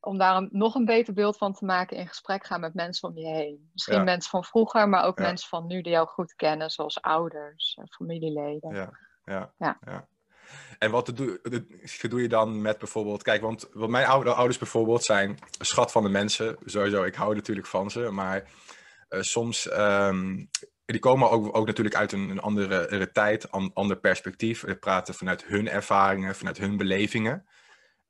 [0.00, 3.08] om daar een, nog een beter beeld van te maken, in gesprek gaan met mensen
[3.08, 3.68] om je heen.
[3.72, 4.02] Misschien Ja.
[4.02, 5.24] mensen van vroeger, maar ook Ja.
[5.24, 8.74] mensen van nu die jou goed kennen, zoals ouders, en familieleden.
[8.74, 8.90] Ja,
[9.24, 9.78] ja, Ja.
[9.80, 10.06] ja.
[10.78, 11.40] En wat doe,
[12.08, 13.22] doe- je dan met bijvoorbeeld...
[13.22, 16.56] Kijk, want wat mijn oude, ouders bijvoorbeeld zijn schat van de mensen.
[16.64, 18.10] Sowieso, ik hou natuurlijk van ze.
[18.10, 18.50] Maar
[19.08, 19.68] eh, soms...
[19.68, 20.44] ehm,
[20.92, 24.60] die komen ook, ook natuurlijk uit een, een andere, andere tijd, een ander perspectief.
[24.60, 27.46] We praten vanuit hun ervaringen, vanuit hun belevingen.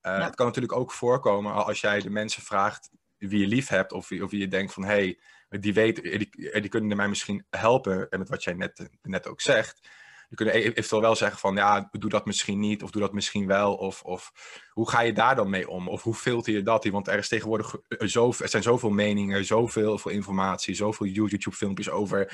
[0.01, 0.25] Eh, Ja.
[0.25, 3.92] Het kan natuurlijk ook voorkomen als jij de mensen vraagt wie je lief hebt...
[3.92, 4.85] of, wie- of wie je denkt van...
[4.85, 5.18] Hey,
[5.49, 8.09] die, weet, die, die kunnen mij misschien helpen.
[8.11, 9.81] En met wat jij net, net ook zegt.
[10.29, 13.12] Je kunnen e- eventueel wel zeggen van ja, doe dat misschien niet, of doe dat
[13.12, 13.75] misschien wel.
[13.75, 14.33] Of, of
[14.71, 15.88] hoe ga je daar dan mee om?
[15.88, 16.85] Of hoe filter je dat?
[16.85, 21.90] Want er is tegenwoordig eh, zoveel, er zijn zoveel meningen, zoveel veel informatie, zoveel YouTube-filmpjes
[21.90, 22.33] over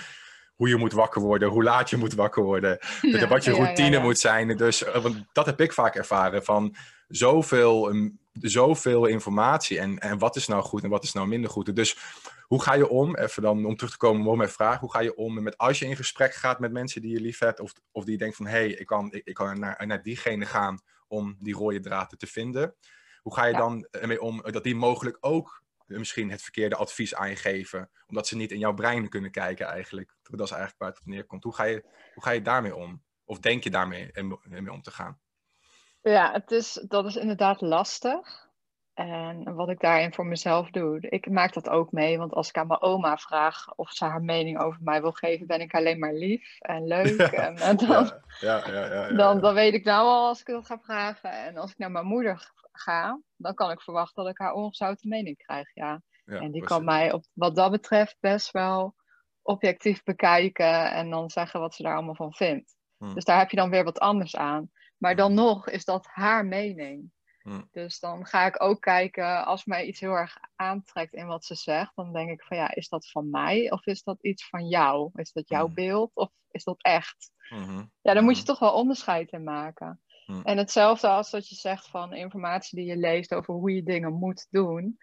[0.59, 3.97] hoe je moet wakker worden, hoe laat je moet wakker worden, Ja, wat je routine
[3.97, 4.03] ja.
[4.03, 4.57] moet zijn.
[4.57, 6.75] Dus eh, want dat heb ik vaak ervaren van
[7.09, 11.51] zoveel, ehm, zoveel informatie en, en wat is nou goed en wat is nou minder
[11.51, 11.77] goed.
[11.77, 11.99] Dus
[12.43, 15.01] hoe ga je om, even dan om terug te komen op mijn vraag, hoe ga
[15.01, 17.73] je om met als je in gesprek gaat met mensen die je lief hebt of,
[17.93, 20.47] of die je denkt van hé, hey, ik kan, ik, ik kan naar, naar diegene
[20.47, 22.75] gaan om die rode draden te vinden.
[23.23, 23.59] Hoe ga je Ja.
[23.59, 28.27] dan ermee om dat die mogelijk ook misschien het verkeerde advies aan je geven, omdat
[28.27, 30.15] ze niet in jouw brein kunnen kijken eigenlijk.
[30.23, 31.45] Dat is eigenlijk waar het op neerkomt.
[31.45, 33.03] Hoe ga je, hoe ga je daarmee om?
[33.25, 34.11] Of denk je daarmee
[34.49, 35.19] mee om te gaan?
[36.03, 38.47] Ja, het is, dat is inderdaad lastig.
[38.95, 42.19] En wat ik daarin voor mezelf doe, ik maak dat ook mee.
[42.19, 45.47] Want als ik aan mijn oma vraag of ze haar mening over mij wil geven,
[45.47, 47.21] ben ik alleen maar lief en leuk.
[47.21, 50.41] En, en dan, Ja, ja, ja, ja, ja, dan, dan weet ik nou al als
[50.41, 51.31] ik dat ga vragen.
[51.31, 55.09] En als ik naar mijn moeder ga, dan kan ik verwachten dat ik haar ongezouten
[55.09, 55.71] mening krijg.
[55.75, 56.03] Ja.
[56.25, 56.69] Ja, en die precies.
[56.69, 58.95] kan mij op, wat dat betreft best wel
[59.43, 62.77] objectief bekijken en dan zeggen wat ze daar allemaal van vindt.
[62.97, 63.15] Hmm.
[63.15, 64.71] Dus daar heb je dan weer wat anders aan.
[64.99, 65.35] Maar dan Hmm.
[65.41, 67.11] nog is dat haar mening.
[67.43, 67.69] Hmm.
[67.71, 71.55] Dus dan ga ik ook kijken, als mij iets heel erg aantrekt in wat ze
[71.55, 74.67] zegt, dan denk ik van ja, is dat van mij of is dat iets van
[74.69, 75.11] jou?
[75.15, 75.75] Is dat jouw Hmm.
[75.75, 77.31] beeld of is dat echt?
[77.49, 77.85] Mhm.
[78.03, 78.51] Ja, daar moet je Mhm.
[78.51, 80.01] toch wel onderscheid in maken.
[80.29, 80.43] Hmm.
[80.45, 84.13] En hetzelfde als dat je zegt van informatie die je leest over hoe je dingen
[84.13, 84.99] moet doen.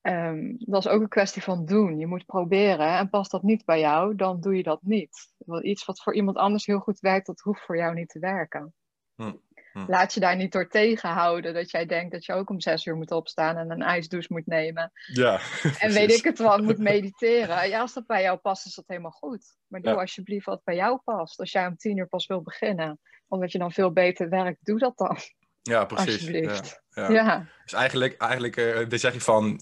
[0.00, 1.98] Ehm, dat is ook een kwestie van doen.
[1.98, 2.98] Je moet proberen.
[2.98, 5.32] En past dat niet bij jou, dan doe je dat niet.
[5.38, 8.18] Want iets wat voor iemand anders heel goed werkt, dat hoeft voor jou niet te
[8.18, 8.74] werken.
[9.14, 9.40] Hmm.
[9.86, 12.96] Laat je daar niet door tegenhouden dat jij denkt dat je ook om zes uur
[12.96, 14.92] moet opstaan en een ijsdouche moet nemen.
[15.12, 15.40] Ja,
[15.78, 17.68] En weet ik het wel, moet mediteren.
[17.68, 19.56] Ja, als dat bij jou past, is dat helemaal goed.
[19.66, 20.00] Maar doe Ja.
[20.00, 21.40] alsjeblieft wat bij jou past.
[21.40, 24.78] Als jij om tien uur pas wil beginnen, omdat je dan veel beter werkt, doe
[24.78, 25.16] dat dan.
[25.62, 26.12] Ja, precies.
[26.12, 26.82] Alsjeblieft.
[26.90, 27.46] Ja, Ja, ja.
[27.62, 28.54] Dus eigenlijk, eigenlijk
[28.90, 29.56] dit zeg je van,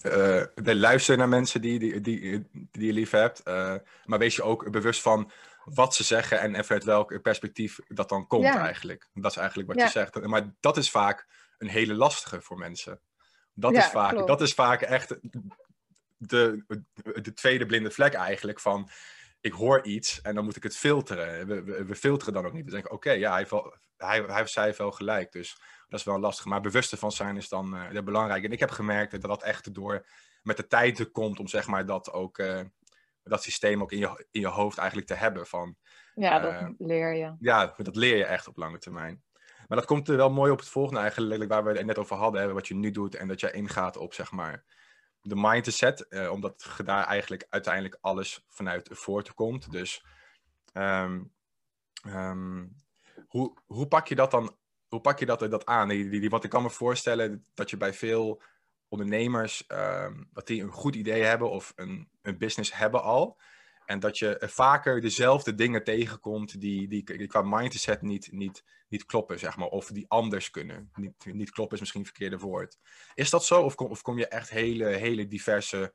[0.55, 3.43] de luister naar mensen die, die, die, die je lief hebt.
[3.43, 5.31] eh, maar wees je ook bewust van
[5.63, 8.59] wat ze zeggen en even uit welk perspectief dat dan komt Ja.
[8.59, 9.09] eigenlijk.
[9.13, 10.25] Dat is eigenlijk wat je zegt.
[10.25, 12.99] Maar dat is vaak een hele lastige voor mensen.
[13.53, 14.27] Dat, is, vaak, klopt.
[14.27, 15.17] dat is vaak echt
[16.17, 16.63] de,
[17.21, 18.89] de tweede blinde vlek eigenlijk van...
[19.45, 21.47] Ik hoor iets en dan moet ik het filteren.
[21.47, 22.65] We, we, we filteren dan ook niet.
[22.65, 25.31] We denken, oké, ja, hij, heeft wel, hij, hij zij heeft wel gelijk.
[25.31, 26.45] Dus dat is wel lastig.
[26.45, 28.43] Maar bewust ervan zijn is dan eh, belangrijk.
[28.43, 30.05] En ik heb gemerkt dat dat echt door
[30.41, 32.61] met de tijd komt om zeg maar dat ook eh,
[33.23, 35.47] dat systeem ook in je, in je hoofd eigenlijk te hebben.
[35.47, 35.75] Van
[36.15, 37.35] ja dat Eh, leer je.
[37.39, 39.23] ja, dat leer je echt op lange termijn.
[39.67, 42.15] Maar dat komt er wel mooi op het volgende eigenlijk, waar we het net over
[42.15, 44.63] hadden, hè, wat je nu doet en dat jij ingaat op zeg maar
[45.27, 49.71] de mindset, eh, omdat daar eigenlijk uiteindelijk alles vanuit voortkomt.
[49.71, 50.05] Dus
[50.73, 51.23] ehm,
[52.03, 52.65] ehm,
[53.27, 54.57] hoe, hoe pak je dat dan
[54.87, 55.87] hoe pak je dat, dat aan?
[55.87, 58.41] Die, die, want ik kan me voorstellen dat je bij veel
[58.87, 59.67] ondernemers,
[60.31, 63.37] dat die een goed idee hebben of een, een business hebben al.
[63.85, 69.39] En dat je vaker dezelfde dingen tegenkomt die, die, qua mindset niet, niet, niet kloppen,
[69.39, 69.67] zeg maar.
[69.67, 70.89] Of die anders kunnen.
[70.95, 72.77] Niet, niet kloppen is misschien het verkeerde woord.
[73.13, 73.61] Is dat zo?
[73.61, 75.93] Of kom, of kom je echt hele, hele diverse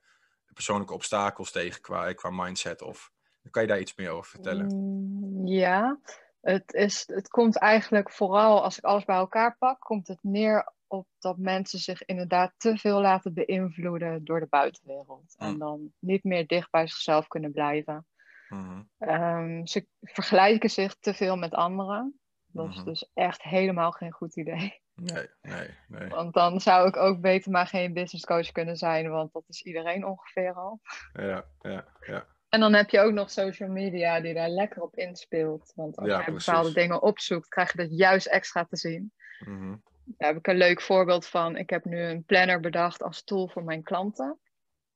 [0.53, 2.83] persoonlijke obstakels tegen qua, qua mindset?
[2.83, 3.11] Of
[3.51, 4.67] kan je daar iets meer over vertellen?
[4.67, 6.01] Mm, Ja,
[6.41, 10.73] het, is, het komt eigenlijk vooral, als ik alles bij elkaar pak, komt het neer
[10.87, 15.35] op dat mensen zich inderdaad te veel laten beïnvloeden door de buitenwereld.
[15.39, 15.59] En Mm.
[15.59, 18.07] dan niet meer dicht bij zichzelf kunnen blijven.
[18.49, 18.83] Mhm.
[18.99, 22.21] Ehm, ze vergelijken zich te veel met anderen.
[22.47, 22.85] Dat is Mhm.
[22.85, 24.83] dus echt helemaal geen goed idee.
[24.95, 26.09] Nee, nee, nee.
[26.09, 29.63] Want dan zou ik ook beter maar geen business coach kunnen zijn, want dat is
[29.63, 30.81] iedereen ongeveer al.
[31.13, 32.27] Ja, ja, ja.
[32.51, 35.73] En dan heb je ook nog social media die daar lekker op inspeelt.
[35.75, 36.45] Want als Ja, je precies.
[36.47, 39.13] bepaalde dingen opzoekt, krijg je dat juist extra te zien.
[39.45, 39.77] Mhm.
[40.05, 41.57] Daar heb ik een leuk voorbeeld van.
[41.57, 44.39] Ik heb nu een planner bedacht als tool voor mijn klanten.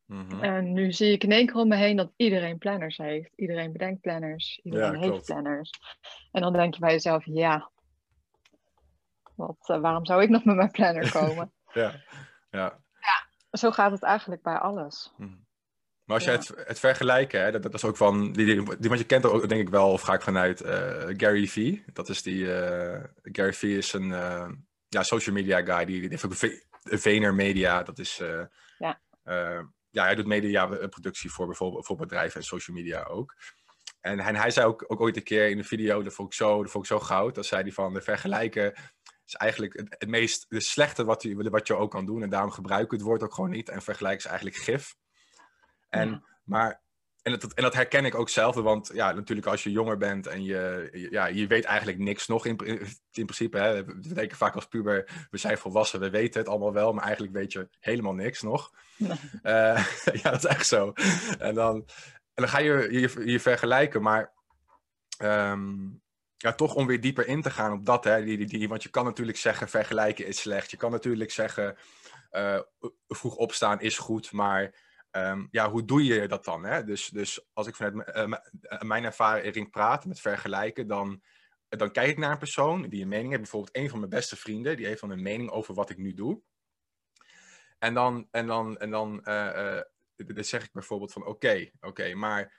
[0.04, 0.42] Mhm.
[0.42, 3.32] En nu zie ik in één keer om me heen dat iedereen planners heeft.
[3.36, 4.60] Iedereen bedenkt planners.
[4.62, 5.24] Iedereen Ja, heeft klopt.
[5.26, 5.70] planners.
[6.32, 7.70] En dan denk je bij jezelf, ja,
[9.34, 11.52] wat, eh, waarom zou ik nog met mijn planner komen?
[11.72, 11.92] Ja,
[12.50, 12.82] ja.
[13.50, 15.12] zo gaat het eigenlijk bij alles.
[15.16, 15.34] Mhm.
[16.04, 18.88] Maar als je het, het vergelijken, hè, dat, dat is ook van, die, die, die,
[18.88, 21.84] want je kent ook denk ik wel, of ga ik vanuit eh, Gary Vee.
[21.92, 24.48] Dat is die, eh, Gary Vee is een eh,
[24.88, 28.22] ja, social media guy, die, die heeft ook Ve- Vayner Media, dat is,
[28.78, 29.00] Ja.
[29.90, 33.34] ja, hij doet mediaproductie voor bijvoorbeeld voor bedrijven en social media ook.
[34.00, 36.34] En hij, hij zei ook, ook ooit een keer in een video, dat vond ik
[36.34, 38.72] zo, dat vond ik zo goud, dat zei hij van, de vergelijken
[39.26, 42.22] is eigenlijk het, het meest de slechte wat je, wat je ook kan doen.
[42.22, 43.68] En daarom gebruik ik het woord ook gewoon niet.
[43.68, 44.94] En vergelijken is eigenlijk gif.
[45.94, 46.22] En, Ja.
[46.44, 46.83] maar,
[47.22, 48.54] en, dat, en dat herken ik ook zelf.
[48.54, 52.46] Want ja, natuurlijk als je jonger bent en je, ja, je weet eigenlijk niks nog
[52.46, 52.59] in,
[53.12, 53.59] in principe.
[53.59, 53.85] Hè.
[53.85, 56.92] We denken vaak als puber, we zijn volwassen, we weten het allemaal wel.
[56.92, 58.70] Maar eigenlijk weet je helemaal niks nog.
[58.96, 59.18] Nee.
[59.42, 59.87] Eh,
[60.22, 60.92] ja, dat is echt zo.
[61.38, 61.74] En dan,
[62.35, 64.33] en dan ga je je, je vergelijken, maar
[65.18, 65.72] ehm,
[66.37, 68.83] ja, toch om weer dieper in te gaan op dat, hè, die, die, die, want
[68.83, 70.70] je kan natuurlijk zeggen vergelijken is slecht.
[70.70, 71.76] Je kan natuurlijk zeggen
[72.30, 72.61] eh,
[73.09, 74.74] vroeg opstaan is goed, maar
[75.14, 76.64] ehm, ja, hoe doe je dat dan?
[76.64, 76.85] Hè?
[76.85, 78.22] Dus, dus als ik vanuit eh,
[78.61, 81.22] eh, mijn ervaring praat met vergelijken, dan,
[81.68, 83.42] dan kijk ik naar een persoon die een mening heeft.
[83.42, 86.14] Bijvoorbeeld een van mijn beste vrienden, die heeft dan een mening over wat ik nu
[86.14, 86.42] doe.
[87.79, 89.83] En dan, en dan, en dan, eh, eh,
[90.16, 92.53] dan zeg ik bijvoorbeeld van oké, oké, maar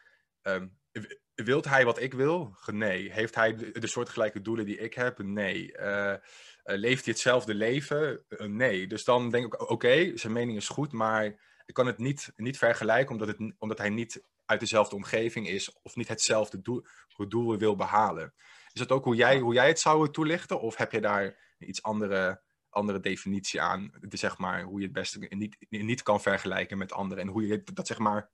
[0.91, 2.55] w- wilt hij wat ik wil?
[2.65, 3.11] Nee.
[3.11, 5.17] Heeft hij de, de soortgelijke doelen die ik heb?
[5.17, 5.77] Nee.
[5.77, 6.19] Eh, eh,
[6.63, 8.25] leeft hij hetzelfde leven?
[8.27, 8.87] Eh, nee.
[8.87, 12.57] Dus dan denk ik, oké, zijn mening is goed, maar ik kan het niet, niet
[12.57, 16.85] vergelijken omdat, het, omdat hij niet uit dezelfde omgeving is of niet hetzelfde doel,
[17.27, 18.33] doel wil behalen.
[18.71, 20.61] Is dat ook hoe jij, hoe jij het zou toelichten?
[20.61, 23.91] Of heb je daar iets andere, andere definitie aan?
[23.99, 27.47] De, zeg maar, hoe je het beste niet, niet kan vergelijken met anderen en hoe
[27.47, 28.31] je dat zeg maar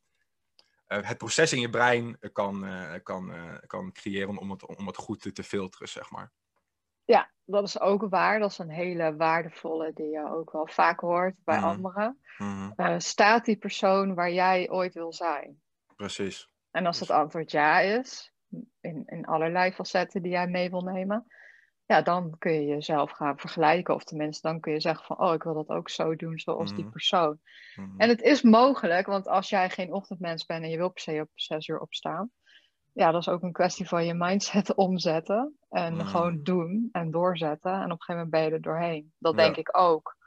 [0.91, 4.65] eh, het proces in je brein kan, eh, kan, eh, kan creëren om, om, het,
[4.65, 6.31] om het goed te, te filteren, zeg maar.
[7.11, 8.39] Ja, dat is ook waar.
[8.39, 11.65] Dat is een hele waardevolle die je ook wel vaak hoort bij Mhm.
[11.65, 12.19] anderen.
[12.37, 15.61] Mhm, Eh, staat die persoon waar jij ooit wil zijn?
[15.95, 16.49] Precies.
[16.71, 18.33] En als het antwoord ja is,
[18.81, 21.25] in, in allerlei facetten die jij mee wil nemen,
[21.85, 23.95] ja, dan kun je jezelf gaan vergelijken.
[23.95, 26.73] Of tenminste, dan kun je zeggen van, oh, ik wil dat ook zo doen zoals
[26.73, 26.91] die Mhm.
[26.91, 27.39] persoon.
[27.97, 31.19] En het is mogelijk, want als jij geen ochtendmens bent en je wil per se
[31.21, 32.31] op zes uur opstaan,
[32.93, 36.05] ja, dat is ook een kwestie van je mindset omzetten en Mhm.
[36.05, 37.71] gewoon doen en doorzetten.
[37.73, 39.13] En op een gegeven moment ben je er doorheen.
[39.17, 39.41] Dat Ja.
[39.43, 40.17] denk ik ook.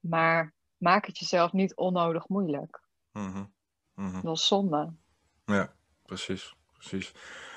[0.00, 2.80] Maar maak het jezelf niet onnodig moeilijk.
[3.12, 3.44] mhm,
[3.94, 4.20] mhm.
[4.22, 4.92] Dat is zonde.
[5.44, 6.54] Ja, precies.
[6.72, 7.12] precies.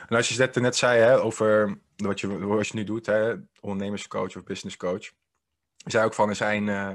[0.08, 3.36] En als je net, net zei hè, over wat je, wat je nu doet, hè,
[3.60, 5.02] ondernemerscoach of businesscoach.
[5.76, 6.92] Je zei ook van, er zijn eh,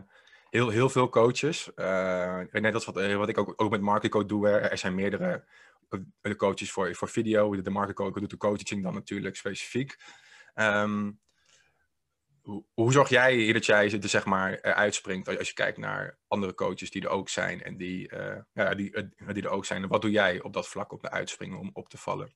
[0.56, 1.74] heel, heel veel coaches.
[1.74, 4.48] Eh, ik weet net als wat, eh, wat ik ook, ook met marketing doe.
[4.48, 5.44] Er zijn meerdere
[6.20, 7.62] eh, coaches voor, voor video.
[7.62, 9.96] De, marketing doet de coaching dan natuurlijk specifiek.
[10.54, 11.10] Ehm,
[12.46, 15.78] hoe, hoe zorg jij hier dat jij er, zeg maar, eruit springt als je kijkt
[15.78, 19.48] naar andere coaches die er ook zijn en die, eh, ja, die, eh, die er
[19.48, 19.82] ook zijn?
[19.82, 22.34] En wat doe jij op dat vlak op de uitspringen om op te vallen?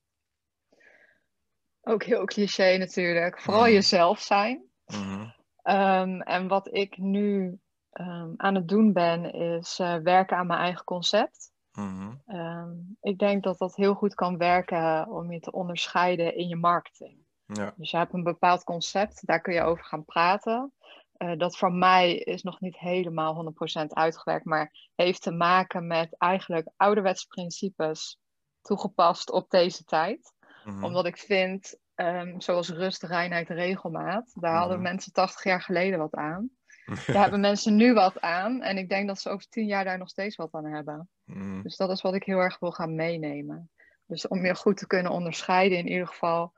[1.81, 3.41] Ook heel cliché natuurlijk.
[3.41, 3.71] Vooral Mhm.
[3.71, 4.69] jezelf zijn.
[4.85, 5.29] Mhm,
[5.61, 7.59] Ehm, en wat ik nu
[7.91, 11.51] ehm, aan het doen ben, is eh, werken aan mijn eigen concept.
[11.73, 16.47] mhm, Ehm, ik denk dat dat heel goed kan werken om je te onderscheiden in
[16.47, 17.25] je marketing.
[17.45, 17.73] Ja.
[17.75, 20.73] Dus je hebt een bepaald concept, daar kun je over gaan praten.
[21.13, 26.17] Eh, dat voor mij is nog niet helemaal 100% uitgewerkt, maar heeft te maken met
[26.17, 28.19] eigenlijk ouderwetse principes
[28.61, 30.33] toegepast op deze tijd.
[30.63, 34.81] mhm, Omdat ik vind, ehm, zoals rust, reinheid, regelmaat, daar hadden Mhm.
[34.81, 36.49] mensen 80 jaar geleden wat aan.
[36.85, 38.61] Daar hebben mensen nu wat aan.
[38.61, 41.09] En ik denk dat ze over 10 jaar daar nog steeds wat aan hebben.
[41.23, 43.69] mhm, Dus dat is wat ik heel erg wil gaan meenemen.
[44.05, 46.53] Dus om je goed te kunnen onderscheiden, in ieder geval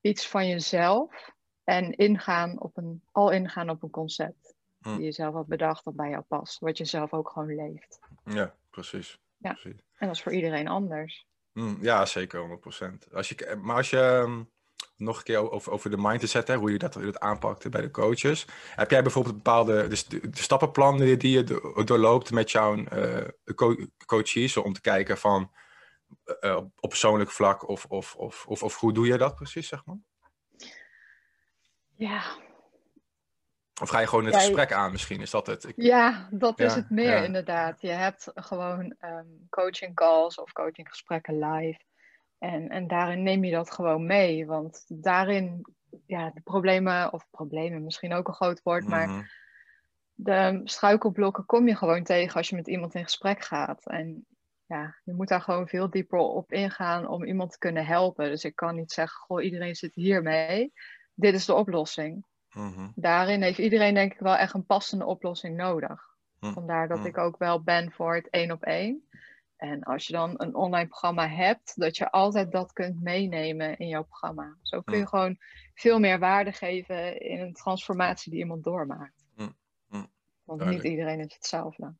[0.00, 1.32] iets van jezelf.
[1.64, 4.56] En ingaan op een, al ingaan op een concept.
[4.78, 6.58] Die je zelf had bedacht dat bij jou past.
[6.58, 7.98] Wat je zelf ook gewoon leeft.
[8.24, 9.18] Ja, precies.
[9.36, 9.52] Ja.
[9.52, 9.80] precies.
[9.96, 11.26] En dat is voor iedereen anders.
[11.52, 12.60] Mm, ja, zeker,
[13.08, 13.12] 100%.
[13.12, 14.42] Als je, maar als je ehm,
[14.98, 17.90] nog een keer over, over de mindset, hè, hoe je dat, dat aanpakt bij de
[17.90, 18.46] coaches.
[18.74, 22.84] Heb jij bijvoorbeeld bepaalde de, de, de stappenplan die, je do- doorloopt met jouw
[23.54, 25.50] co- coaches om te kijken van
[26.40, 29.84] eh, op, persoonlijk vlak of, of, of, of, of hoe doe je dat precies, zeg
[29.84, 29.98] maar?
[31.94, 32.22] Ja,
[33.82, 35.20] Of ga je gewoon het Ja, gesprek aan misschien?
[35.20, 35.64] Is dat het?
[35.64, 37.22] Ik- Ja, dat is het meer ja.
[37.22, 37.80] inderdaad.
[37.80, 41.80] Je hebt gewoon ehm, coaching calls of coachinggesprekken live.
[42.38, 44.46] En, en daarin neem je dat gewoon mee.
[44.46, 45.64] Want daarin,
[46.06, 49.22] ja, de problemen, of problemen misschien ook een groot woord, maar Mhm,
[50.14, 53.86] de struikelblokken kom je gewoon tegen als je met iemand in gesprek gaat.
[53.86, 54.26] En
[54.66, 58.28] ja, je moet daar gewoon veel dieper op ingaan om iemand te kunnen helpen.
[58.30, 60.72] Dus ik kan niet zeggen, goh, iedereen zit hiermee.
[61.14, 62.26] Dit is de oplossing.
[62.52, 66.02] mhm, Daarin heeft iedereen denk ik wel echt een passende oplossing nodig.
[66.38, 69.08] Hm, Vandaar dat ik ook wel ben voor het één op één.
[69.58, 73.88] En als je dan een online programma hebt, dat je altijd dat kunt meenemen in
[73.88, 74.56] jouw programma.
[74.62, 75.08] Zo kun je Hm.
[75.08, 75.38] gewoon
[75.74, 79.24] veel meer waarde geven in een transformatie die iemand doormaakt.
[79.36, 79.42] Hm,
[79.88, 79.94] hm.
[80.44, 80.82] Want Duidelijk.
[80.82, 81.94] niet iedereen is hetzelfde.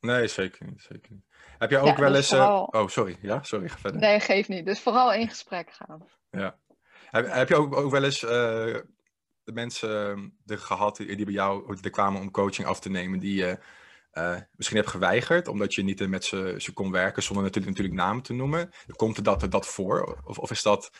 [0.00, 0.80] Nee, zeker niet.
[0.82, 1.24] Zeker niet.
[1.58, 2.30] Heb jij ook Ja, wel dus eens...
[2.30, 3.16] eh, vooral- Oh, sorry.
[3.20, 3.68] Ja, sorry.
[3.68, 4.00] Ga verder.
[4.00, 4.66] Nee, geef niet.
[4.66, 6.02] Dus vooral in gesprek gaan.
[6.30, 6.58] Ja.
[7.10, 8.30] Heb, heb je ook, ook wel eens eh,
[9.44, 9.90] de mensen
[10.46, 13.34] eh, er gehad die, die bij jou er kwamen om coaching af te nemen, die
[13.34, 13.58] je
[14.10, 18.02] eh, misschien hebt geweigerd, omdat je niet met ze, ze kon werken, zonder natuurlijk, natuurlijk
[18.02, 18.70] namen te noemen?
[18.96, 20.22] Komt er dat, dat voor?
[20.24, 20.90] Of, of is dat...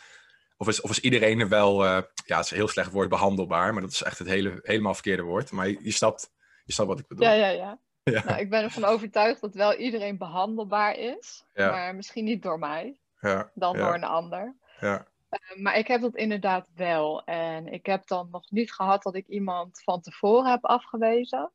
[0.57, 3.09] Of is, of is iedereen er wel, eh, ja, het is een heel slecht woord,
[3.09, 5.51] behandelbaar, maar dat is echt het hele, helemaal verkeerde woord.
[5.51, 6.31] Maar je, je, snapt,
[6.63, 7.25] je snapt wat ik bedoel.
[7.25, 7.79] Ja, ja, ja.
[8.03, 8.23] Ja.
[8.25, 11.45] Nou, ik ben ervan overtuigd dat wel iedereen behandelbaar is.
[11.53, 11.71] Ja.
[11.71, 14.55] Maar misschien niet door mij, ja, dan door een ander.
[14.79, 15.07] ja.
[15.29, 17.23] Eh, Maar ik heb dat inderdaad wel.
[17.23, 21.51] En ik heb dan nog niet gehad dat ik iemand van tevoren heb afgewezen.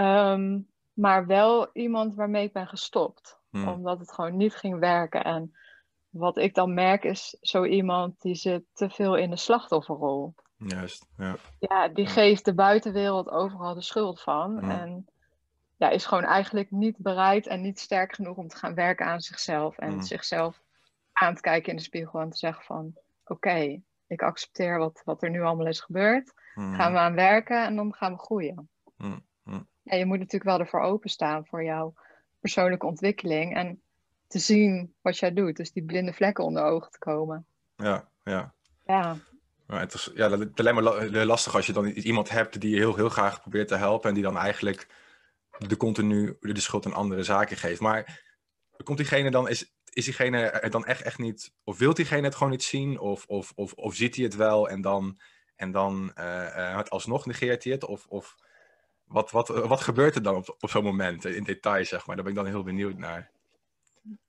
[0.00, 0.60] Ehm,
[0.92, 3.38] maar wel iemand waarmee ik ben gestopt.
[3.50, 3.68] Hm.
[3.68, 5.24] Omdat het gewoon niet ging werken.
[5.24, 5.56] En
[6.08, 10.34] wat ik dan merk is zo iemand die zit te veel in de slachtofferrol.
[10.56, 11.36] Juist, ja.
[11.58, 12.10] Ja, die Ja.
[12.10, 14.58] geeft de buitenwereld overal de schuld van.
[14.62, 14.80] Ja.
[14.80, 15.06] En
[15.76, 19.20] ja, is gewoon eigenlijk niet bereid en niet sterk genoeg om te gaan werken aan
[19.20, 19.78] zichzelf.
[19.78, 20.02] En Mm.
[20.02, 20.62] zichzelf
[21.12, 22.94] aan te kijken in de spiegel en te zeggen van...
[23.24, 26.32] Oké, ik accepteer wat, wat er nu allemaal is gebeurd.
[26.54, 28.68] Gaan we aan werken en dan gaan we groeien.
[29.82, 31.94] Ja, je moet natuurlijk wel ervoor openstaan voor jouw
[32.40, 33.54] persoonlijke ontwikkeling.
[33.54, 33.82] En
[34.26, 35.56] te zien wat jij doet.
[35.56, 37.46] Dus die blinde vlekken onder ogen te komen.
[37.76, 38.54] Ja, ja.
[38.86, 39.16] Ja,
[39.66, 42.60] Maar het is ja, dat is alleen maar la- lastig als je dan iemand hebt
[42.60, 44.86] die je heel, heel graag probeert te helpen en die dan eigenlijk
[45.58, 47.80] de continu de schuld aan andere zaken geeft.
[47.80, 48.22] Maar
[48.84, 52.34] komt diegene dan, is, is diegene er dan echt, echt niet, of wil diegene het
[52.34, 55.20] gewoon niet zien, of, of, of, of ziet hij het wel en dan,
[55.56, 56.10] en dan
[56.76, 57.84] het alsnog negeert hij het?
[57.84, 58.36] Of, of
[59.10, 62.16] wat, wat, wat gebeurt er dan op, op zo'n moment in detail, zeg maar?
[62.16, 63.30] Daar ben ik dan heel benieuwd naar.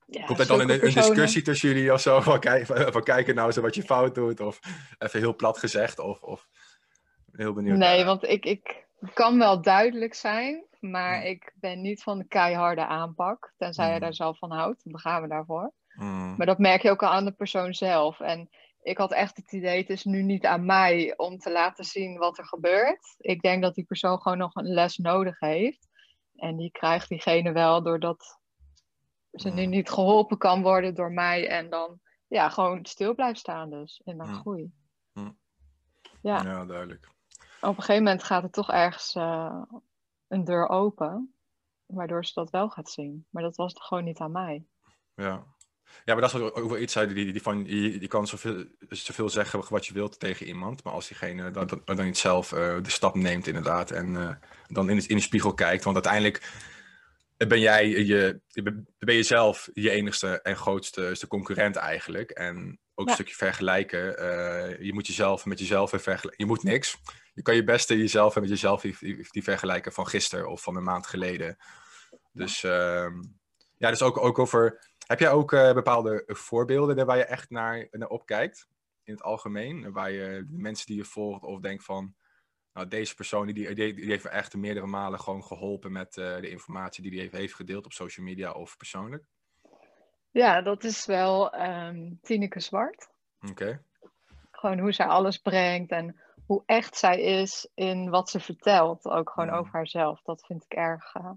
[0.06, 2.20] ja Komt er dan een, een discussie tussen jullie of zo?
[2.30, 4.40] Van, kijk, van kijken nou eens wat je fout doet.
[4.40, 4.60] Of
[4.98, 5.98] even heel plat gezegd.
[5.98, 6.48] Of, of
[7.32, 7.76] heel benieuwd.
[7.78, 8.06] Nee, naar.
[8.06, 11.26] want ik, ik kan wel duidelijk zijn, maar Hmm.
[11.30, 13.52] ik ben niet van de keiharde aanpak.
[13.56, 14.00] Tenzij je Hmm.
[14.00, 15.72] daar zelf van houdt, dan gaan we daarvoor.
[15.92, 18.20] Mm, Maar dat merk je ook al aan de persoon zelf.
[18.20, 18.48] En
[18.82, 22.18] ik had echt het idee, het is nu niet aan mij om te laten zien
[22.18, 23.14] wat er gebeurt.
[23.18, 25.88] Ik denk dat die persoon gewoon nog een les nodig heeft.
[26.34, 28.40] En die krijgt diegene wel doordat
[29.32, 31.48] ze nu niet geholpen kan worden door mij.
[31.48, 34.40] En dan ja, gewoon stil blijft staan dus in haar Hmm.
[34.40, 34.72] groei.
[36.22, 36.42] Ja.
[36.42, 36.64] ja.
[36.64, 37.08] duidelijk.
[37.60, 39.62] op een gegeven moment gaat er toch ergens eh,
[40.28, 41.34] een deur open,
[41.86, 43.26] waardoor ze dat wel gaat zien.
[43.30, 44.66] Maar dat was gewoon niet aan mij.
[45.14, 45.51] Ja.
[46.04, 48.26] Ja, maar dat is ook ook wel iets uit die, die van, je, je kan
[48.26, 50.84] zoveel, zoveel zeggen wat je wilt tegen iemand.
[50.84, 53.90] Maar als diegene dan, dan, dan niet zelf eh, de stap neemt inderdaad.
[53.90, 54.34] En eh,
[54.68, 55.84] dan in, de- in de spiegel kijkt.
[55.84, 56.50] Want uiteindelijk
[57.36, 62.30] ben jij je, je ben je zelf je enigste en grootste is de concurrent eigenlijk.
[62.30, 63.10] En ook Ja.
[63.12, 64.18] een stukje vergelijken.
[64.18, 66.34] eh, je moet jezelf met jezelf vergelijken.
[66.36, 66.96] Je moet niks.
[67.34, 70.62] Je kan je beste jezelf en met jezelf die, die, die vergelijken van gisteren of
[70.62, 71.56] van een maand geleden.
[72.32, 73.12] Dus ehm,
[73.76, 74.90] ja, dus ook, ook over.
[75.06, 78.68] Heb jij ook eh, bepaalde voorbeelden waar je echt naar, naar opkijkt?
[79.04, 79.92] In het algemeen?
[79.92, 82.14] Waar je de mensen die je volgt of denkt van.
[82.72, 86.36] Nou, deze persoon die, die, die heeft me echt meerdere malen gewoon geholpen met eh,
[86.36, 89.24] de informatie die hij heeft, heeft gedeeld op social media of persoonlijk.
[90.30, 93.08] Ja, dat is wel ehm Tineke Zwart.
[93.50, 93.84] Oké.
[94.50, 99.04] Gewoon hoe zij alles brengt en hoe echt zij is in wat ze vertelt.
[99.04, 100.22] Ook gewoon over haarzelf.
[100.22, 101.14] Dat vind ik erg.
[101.14, 101.30] eh,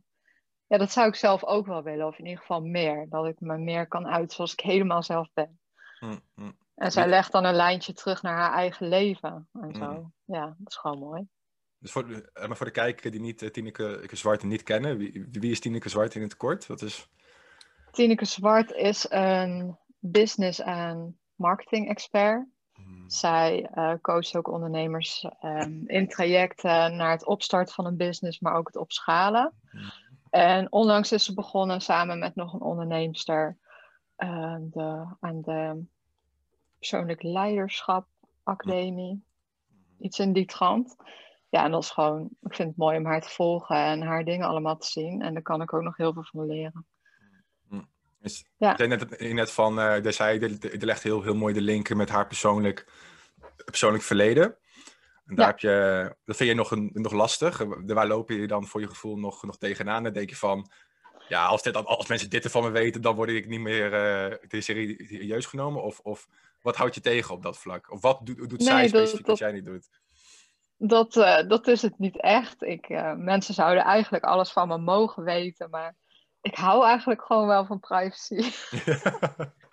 [0.68, 2.08] ja, dat zou ik zelf ook wel willen.
[2.08, 3.06] Of in ieder geval meer.
[3.10, 5.60] Dat ik me meer kan uit zoals ik helemaal zelf ben.
[6.00, 6.52] Hm, hm.
[6.76, 9.48] En zij legt dan een lijntje terug naar haar eigen leven.
[9.54, 9.92] En zo.
[9.92, 10.14] Mm.
[10.26, 11.28] Ja, dat is gewoon mooi.
[11.80, 14.98] Dus voor de, eh, maar voor de kijker die niet, eh, Tineke Zwarte niet kennen,
[14.98, 16.68] wie, wie is Tineke Zwart in het kort?
[16.68, 17.10] Wat is...
[17.92, 22.48] Tineke Zwart is een business- en marketing-expert.
[22.74, 28.40] Hm, Zij eh coacht ook ondernemers ehm, in trajecten naar het opstarten van een business,
[28.40, 29.54] maar ook het opschalen.
[30.36, 33.58] En onlangs is ze begonnen samen met nog een onderneemster
[34.16, 35.84] eh, de, aan de
[36.80, 38.08] Persoonlijk Leiderschap
[38.44, 39.24] Academie.
[40.00, 40.96] Iets in die trant.
[41.50, 44.24] Ja, en dat is gewoon, ik vind het mooi om haar te volgen en haar
[44.24, 45.22] dingen allemaal te zien.
[45.22, 46.86] En daar kan ik ook nog heel veel van leren.
[48.22, 48.76] Is, Ja.
[48.76, 52.28] Zei net, net van, daar zei je, legt heel, heel mooi de linken met haar
[52.28, 52.92] persoonlijk,
[53.66, 54.58] persoonlijk verleden.
[55.26, 55.52] En daar Ja.
[55.52, 57.62] heb je, dat vind je nog, een, nog lastig.
[57.62, 60.04] Eh, Waar loop je dan voor je gevoel nog, nog tegenaan?
[60.04, 60.70] Dan denk je van,
[61.28, 63.90] ja, als, dit, als mensen dit ervan me weten, dan word ik niet meer
[64.50, 65.84] serie- serieus genomen.
[65.84, 66.28] Of, of
[66.62, 67.92] wat houdt je tegen op dat vlak?
[67.92, 69.90] Of wat doet, doet zij Nee, dat- specifiek wat jij niet doet?
[70.78, 72.64] dat, eh, dat is het niet echt.
[72.64, 75.96] Ik, mensen zouden eigenlijk alles van me mogen weten, maar
[76.46, 78.36] ik hou eigenlijk gewoon wel van privacy.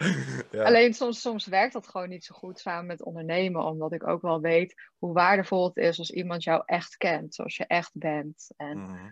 [0.50, 0.64] ja.
[0.64, 4.22] Alleen soms, soms werkt dat gewoon niet zo goed samen met ondernemen, omdat ik ook
[4.22, 8.52] wel weet hoe waardevol het is als iemand jou echt kent, zoals je echt bent.
[8.56, 9.10] En Mhm.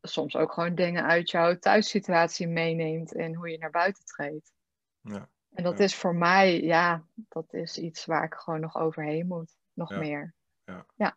[0.00, 4.52] soms ook gewoon dingen uit jouw thuissituatie meeneemt en hoe je naar buiten treedt.
[5.00, 5.28] ja.
[5.52, 5.84] En dat Ja.
[5.84, 9.56] is voor mij, ja, dat is iets waar ik gewoon nog overheen moet.
[9.72, 11.16] Nog Ja.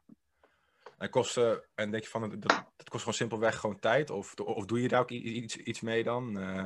[1.00, 2.42] En, kosten, en denk je van, dat,
[2.76, 4.10] dat kost gewoon simpelweg gewoon tijd?
[4.10, 6.38] Of, of doe je daar ook iets, iets mee dan?
[6.40, 6.66] Eh,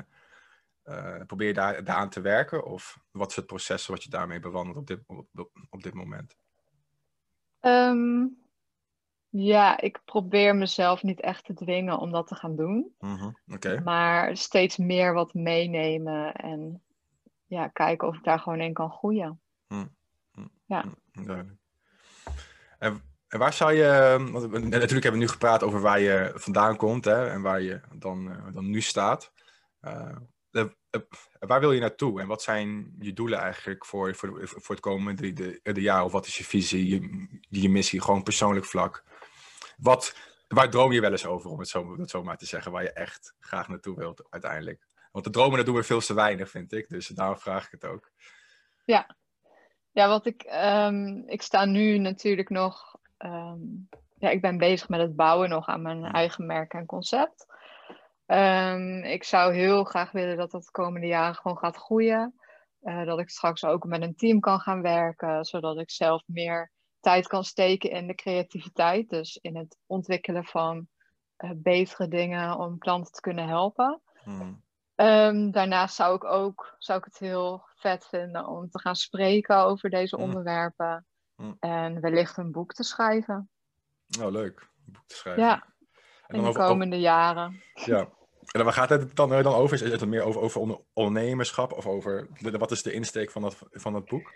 [0.84, 2.66] eh, probeer je daar, daaraan te werken?
[2.66, 5.28] Of wat is het proces wat je daarmee bewandelt op dit, op,
[5.70, 6.38] op, dit moment?
[7.60, 8.26] Ehm,
[9.30, 12.96] ja, ik probeer mezelf niet echt te dwingen om dat te gaan doen.
[13.00, 13.32] Mhm,
[13.84, 16.84] Maar steeds meer wat meenemen en
[17.46, 19.42] ja, kijken of ik daar gewoon in kan groeien.
[21.12, 21.60] duidelijk.
[22.80, 26.32] En, en waar zou je, want we- natuurlijk hebben we nu gepraat over waar je
[26.36, 29.32] vandaan komt hè, en waar je dan, eh, dan nu staat.
[29.80, 30.18] Eh,
[30.52, 30.66] eh,
[31.40, 35.34] waar wil je naartoe en wat zijn je doelen eigenlijk voor, voor, voor het komende
[35.34, 36.04] de, de jaar?
[36.04, 39.04] Of wat is je visie, je, je missie, gewoon persoonlijk vlak?
[39.78, 40.16] Wat,
[40.48, 43.36] waar droom je wel eens over, om het zo, maar te zeggen, waar je echt
[43.40, 44.88] graag naartoe wilt uiteindelijk?
[45.12, 46.90] Want de dromen, dat doen we veel te weinig, vind ik.
[46.90, 48.12] Dus daarom vraag ik het ook.
[49.94, 53.60] Ja, wat ik, ehm, ik sta nu natuurlijk nog, ehm,
[54.18, 57.46] ja, ik ben bezig met het bouwen nog aan mijn eigen merk en concept.
[58.26, 62.34] Ehm, ik zou heel graag willen dat dat de komende jaren gewoon gaat groeien.
[62.82, 66.72] Eh, dat ik straks ook met een team kan gaan werken, zodat ik zelf meer
[67.00, 69.10] tijd kan steken in de creativiteit.
[69.10, 70.88] Dus in het ontwikkelen van
[71.36, 74.02] eh, betere dingen om klanten te kunnen helpen.
[74.24, 74.64] Hmm.
[74.96, 79.58] Ehm, daarnaast zou ik ook zou ik het heel vet vinden om te gaan spreken
[79.58, 80.24] over deze Mm.
[80.24, 81.06] onderwerpen.
[81.44, 81.58] Mm.
[81.60, 83.50] En wellicht een boek te schrijven.
[84.22, 84.60] Oh, leuk.
[84.60, 85.44] Een boek te schrijven.
[85.44, 85.64] Ja,
[86.28, 87.62] En in de over- komende jaren.
[87.74, 88.10] Ja.
[88.52, 89.84] En waar gaat het dan, dan over?
[89.84, 93.58] Is het meer over, over onder- ondernemerschap of over wat is de insteek van dat,
[93.72, 94.34] van dat boek?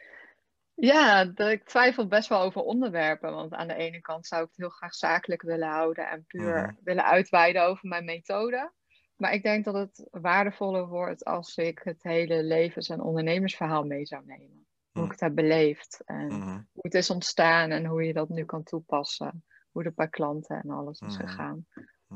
[0.73, 3.33] Ja, dat, ik twijfel best wel over onderwerpen.
[3.33, 6.61] Want aan de ene kant zou ik het heel graag zakelijk willen houden en puur
[6.61, 6.73] Mhm.
[6.83, 8.71] willen uitweiden over mijn methode.
[9.15, 14.05] Maar ik denk dat het waardevoller wordt als ik het hele levens- en ondernemersverhaal mee
[14.05, 14.66] zou nemen.
[14.97, 15.13] Hoe Mhm.
[15.13, 16.49] ik het heb beleefd en Mhm.
[16.49, 19.45] hoe het is ontstaan en hoe je dat nu kan toepassen.
[19.71, 21.27] Hoe het bij klanten en alles is Mhm.
[21.27, 21.67] gegaan.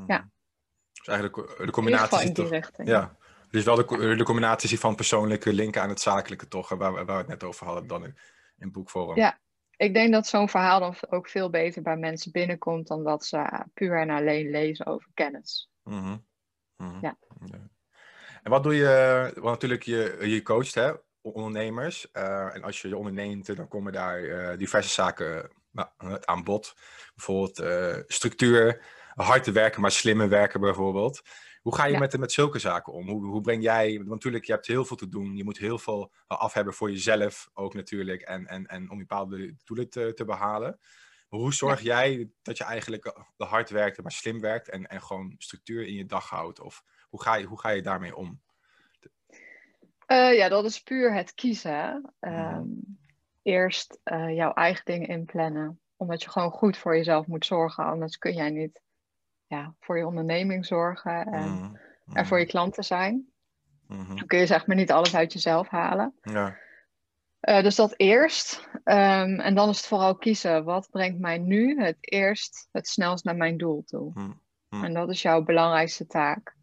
[0.06, 0.30] Ja.
[0.92, 2.48] Dus eigenlijk de combinatie in toch...
[2.50, 2.88] richting.
[2.88, 3.16] Ja.
[3.50, 7.06] Dus wel de, de combinatie van persoonlijke linken aan het zakelijke toch, waar, we- waar
[7.06, 8.16] we het net over hadden dan in,
[8.56, 9.16] in boekvorm.
[9.16, 9.40] Ja.
[9.76, 13.64] Ik denk dat zo'n verhaal dan ook veel beter bij mensen binnenkomt dan dat ze
[13.74, 15.70] puur en alleen lezen over kennis.
[15.82, 16.16] Mhm.
[16.76, 16.98] Mhm.
[17.00, 17.16] Ja.
[18.42, 20.92] En wat doe je, want natuurlijk je, je coacht hè,
[21.22, 22.10] ondernemers.
[22.10, 26.74] eh, en als je je onderneemt, dan komen daar eh, diverse zaken eh, aan bod.
[27.14, 31.22] Bijvoorbeeld eh, structuur, hard te werken, maar slimmer werken bijvoorbeeld.
[31.62, 31.98] Hoe ga je Ja.
[31.98, 33.08] met, met zulke zaken om?
[33.08, 35.36] Hoe, hoe breng jij, want natuurlijk, je hebt heel veel te doen.
[35.36, 38.22] Je moet heel veel af hebben voor jezelf ook natuurlijk.
[38.22, 40.78] En, en, en om bepaalde doelen te, te behalen.
[41.28, 45.34] Maar hoe zorg jij dat je eigenlijk hard werkt, maar slim werkt en, en gewoon
[45.38, 46.60] structuur in je dag houdt?
[46.60, 48.40] Of hoe ga je, hoe ga je daarmee om?
[50.12, 52.12] Eh, ja, dat is puur het kiezen.
[52.20, 52.32] Mhm.
[52.34, 52.66] Ehm,
[53.42, 55.80] eerst eh, jouw eigen dingen inplannen.
[55.96, 57.84] Omdat je gewoon goed voor jezelf moet zorgen.
[57.84, 58.80] Anders kun jij niet
[59.46, 61.74] ja, voor je onderneming zorgen en Mhm.
[62.16, 63.26] er voor je klanten zijn.
[63.88, 64.16] Mhm.
[64.16, 66.14] Dan kun je zeg maar niet alles uit jezelf halen.
[66.22, 66.56] Ja.
[67.40, 68.68] Eh, dus dat eerst.
[68.84, 70.64] Ehm, en dan is het vooral kiezen.
[70.64, 74.10] Wat brengt mij nu het eerst het snelst naar mijn doel toe?
[74.14, 74.84] Mm, mm.
[74.84, 76.56] En dat is jouw belangrijkste taak.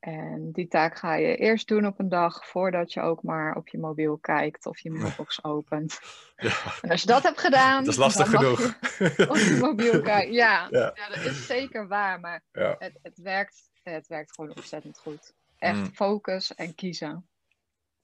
[0.00, 3.68] En die taak ga je eerst doen op een dag voordat je ook maar op
[3.68, 5.98] je mobiel kijkt of je mailbox opent.
[6.36, 6.52] ja.
[6.80, 8.58] En als je dat hebt gedaan, Dat is lastig genoeg.
[8.98, 10.32] je op je mobiel kijken.
[10.32, 10.92] Ja, Ja.
[10.94, 11.08] ja.
[11.08, 15.32] dat is zeker waar, maar het, het, werkt, het werkt gewoon ontzettend goed.
[15.58, 15.90] Echt Mm.
[15.94, 17.28] focus en kiezen.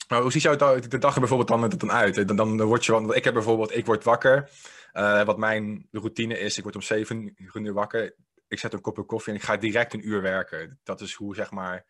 [0.09, 2.29] Maar hoe ziet jouw de dag er bijvoorbeeld dan, dan uit?
[2.29, 4.51] Dan, dan word je, want ik heb bijvoorbeeld, ik word wakker.
[4.93, 8.15] Eh, wat mijn routine is, ik word om zeven uur wakker.
[8.49, 10.81] Ik zet een kopje koffie en ik ga direct een uur werken.
[10.83, 11.85] Dat is hoe, zeg maar,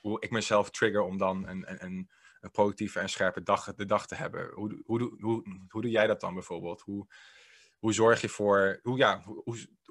[0.00, 2.10] hoe- ik mezelf trigger om dan een, een, een,
[2.40, 4.50] een productieve en scherpe dag, de dag te hebben.
[4.54, 6.80] Hoe, hoe, hoe, hoe, doe jij dat dan bijvoorbeeld?
[6.80, 7.06] Hoe,
[7.78, 9.42] hoe zorg je voor, hoe, ja, hoe,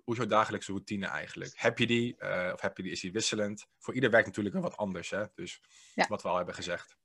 [0.03, 1.51] hoe, jouw dagelijkse routine eigenlijk?
[1.55, 3.67] Heb je die, eh, of heb je die, is die wisselend?
[3.77, 5.23] Voor ieder werkt natuurlijk wel wat anders, hè?
[5.35, 5.61] Dus
[5.93, 6.05] Ja.
[6.07, 6.97] wat we al hebben gezegd.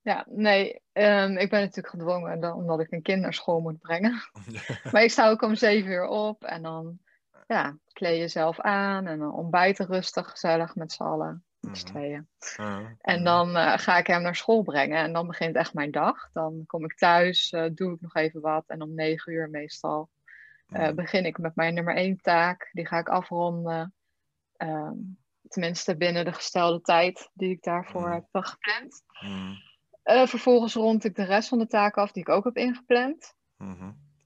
[0.00, 3.80] Ja, nee, ehm, ik ben natuurlijk gedwongen dan, omdat ik een kind naar school moet
[3.80, 4.22] brengen.
[4.92, 6.98] Maar ik sta ook om zeven uur op en dan
[7.46, 11.94] ja, kleed jezelf aan en dan ontbijten rustig, gezellig met z'n allen, met z'n Mhm.
[11.96, 12.28] tweeën.
[12.60, 15.90] Uh, En dan eh, ga ik hem naar school brengen en dan begint echt mijn
[15.90, 16.30] dag.
[16.32, 20.08] Dan kom ik thuis, eh, doe ik nog even wat en om negen uur meestal
[20.68, 20.94] eh, Mhm.
[20.94, 22.70] begin ik met mijn nummer één taak.
[22.72, 23.94] Die ga ik afronden.
[24.56, 24.94] Ehm,
[25.48, 28.12] tenminste binnen de gestelde tijd die ik daarvoor Mhm.
[28.12, 29.02] heb gepland.
[30.28, 33.34] Vervolgens rond ik de rest van de taken af die ik ook heb ingepland.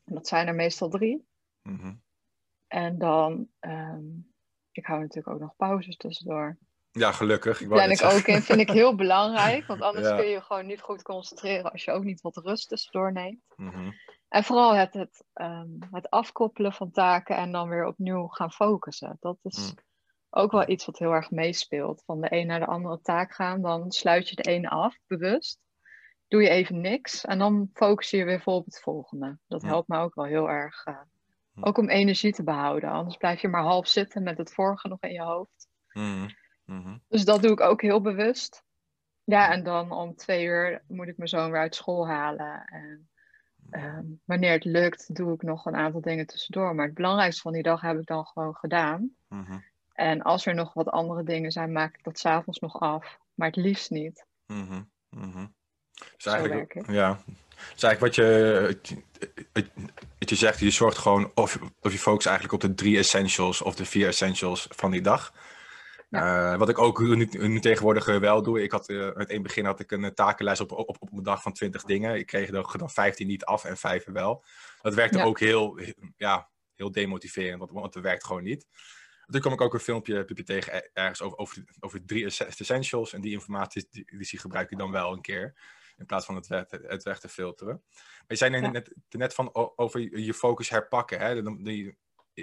[0.05, 1.27] En dat zijn er meestal drie.
[2.71, 4.05] En dan, ehm,
[4.73, 6.59] ik hou natuurlijk ook nog pauzes tussendoor.
[6.91, 7.61] Ja, gelukkig.
[7.61, 9.67] Ik net ik ook in, vind ik heel belangrijk.
[9.67, 10.17] Want anders Ja.
[10.17, 13.43] kun je je gewoon niet goed concentreren als je ook niet wat rust tussendoor neemt.
[13.57, 13.91] Mhm.
[14.29, 19.17] En vooral het, het, ehm, het afkoppelen van taken en dan weer opnieuw gaan focussen.
[19.21, 19.79] Dat is Mm.
[20.31, 22.03] ook wel iets wat heel erg meespeelt.
[22.05, 25.59] Van de een naar de andere taak gaan, dan sluit je de ene af, bewust.
[26.29, 29.39] Doe je even niks en dan focus je weer vol op het volgende.
[29.49, 30.85] Dat helpt me ook wel heel erg.
[30.85, 31.01] eh.
[31.61, 32.91] Ook om energie te behouden.
[32.91, 35.69] Anders blijf je maar half zitten met het vorige nog in je hoofd.
[35.93, 36.29] Mhm.
[36.65, 36.99] Mhm.
[37.09, 38.65] Dus dat doe ik ook heel bewust.
[39.25, 42.65] Ja, en dan om twee uur moet ik mijn zoon weer uit school halen.
[42.65, 43.09] En
[43.71, 46.75] ehm, wanneer het lukt, doe ik nog een aantal dingen tussendoor.
[46.75, 49.15] Maar het belangrijkste van die dag heb ik dan gewoon gedaan.
[49.29, 49.59] Mhm.
[49.93, 53.19] En als er nog wat andere dingen zijn, maak ik dat s'avonds nog af.
[53.35, 54.27] Maar het liefst niet.
[54.47, 55.47] Mhm.
[56.17, 57.23] Dus eigenlijk, ja.
[57.75, 58.79] Dus eigenlijk wat je,
[60.19, 63.63] wat je zegt, je zorgt gewoon of, of je focust eigenlijk op de drie essentials
[63.63, 65.33] of de vier essentials van die dag.
[66.11, 68.63] Eh, wat ik ook nu, nu tegenwoordig eh, wel doe.
[68.63, 71.53] Ik had in het begin had ik een takenlijst op, op, op een dag van
[71.53, 72.15] 20 dingen.
[72.19, 74.45] Ik kreeg er dan 15 niet af en 5 wel.
[74.83, 75.25] Dat werkte Ja.
[75.25, 75.81] ook heel,
[76.17, 78.67] ja, heel demotiverend, want, want het werkt gewoon niet.
[79.27, 83.13] Toen kwam ik ook een filmpje, tegen er- ergens over, over, over drie ess- essentials.
[83.13, 85.55] En die informatie die, die gebruik ik dan wel een keer.
[86.01, 87.83] In plaats van het weg, het weg te filteren.
[87.95, 88.71] Maar je zei net, Ja.
[88.71, 91.19] net, net van over je focus herpakken.
[91.19, 91.43] Hè?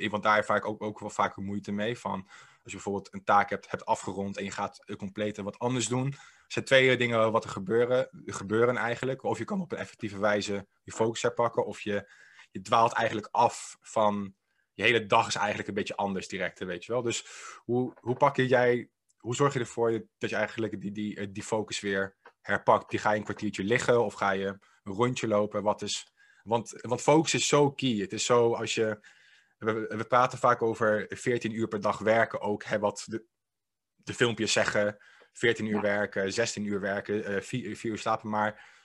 [0.09, 1.97] Want daar vaak ook, ook wel vaak moeite mee.
[1.97, 2.27] Van
[2.63, 6.07] als je bijvoorbeeld een taak hebt, hebt afgerond en je gaat compleet wat anders doen.
[6.13, 9.23] Er zijn twee dingen wat er gebeuren, gebeuren eigenlijk.
[9.23, 11.65] Of je kan op een effectieve wijze je focus herpakken.
[11.65, 12.11] Of je,
[12.51, 14.35] je dwaalt eigenlijk af van
[14.73, 17.01] je hele dag is eigenlijk een beetje anders direct, weet je wel.
[17.01, 17.25] Dus
[17.57, 21.43] hoe, hoe pak je jij, hoe zorg je ervoor dat je eigenlijk die, die, die
[21.43, 22.16] focus weer
[22.47, 22.89] herpakt?
[22.89, 24.47] Die ga je een kwartiertje liggen of ga je
[24.83, 25.63] een rondje lopen?
[25.63, 27.95] Wat is, want, want focus is zo key.
[27.95, 28.99] Het is zo als je,
[29.57, 33.25] we, we praten vaak over 14 uur per dag werken ook, hè, wat de,
[33.95, 34.97] de filmpjes zeggen.
[35.31, 35.81] 14 uur Ja.
[35.81, 38.29] werken, 16 uur werken, eh 4, uur slapen.
[38.29, 38.75] Maar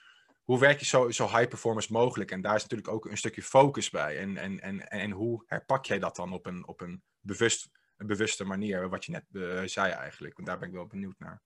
[0.45, 2.31] hoe werk je zo, zo high performance mogelijk?
[2.31, 4.19] En daar is natuurlijk ook een stukje focus bij.
[4.19, 8.07] En, en, en, en hoe herpak jij dat dan op een, op een, bewust, een
[8.07, 8.89] bewuste manier?
[8.89, 10.37] Wat je net eh, zei eigenlijk.
[10.37, 11.43] Want daar ben ik wel benieuwd naar.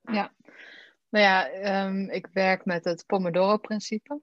[0.00, 0.34] Ja.
[1.12, 4.20] Nou ja, ehm, ik werk met het Pomodoro-principe.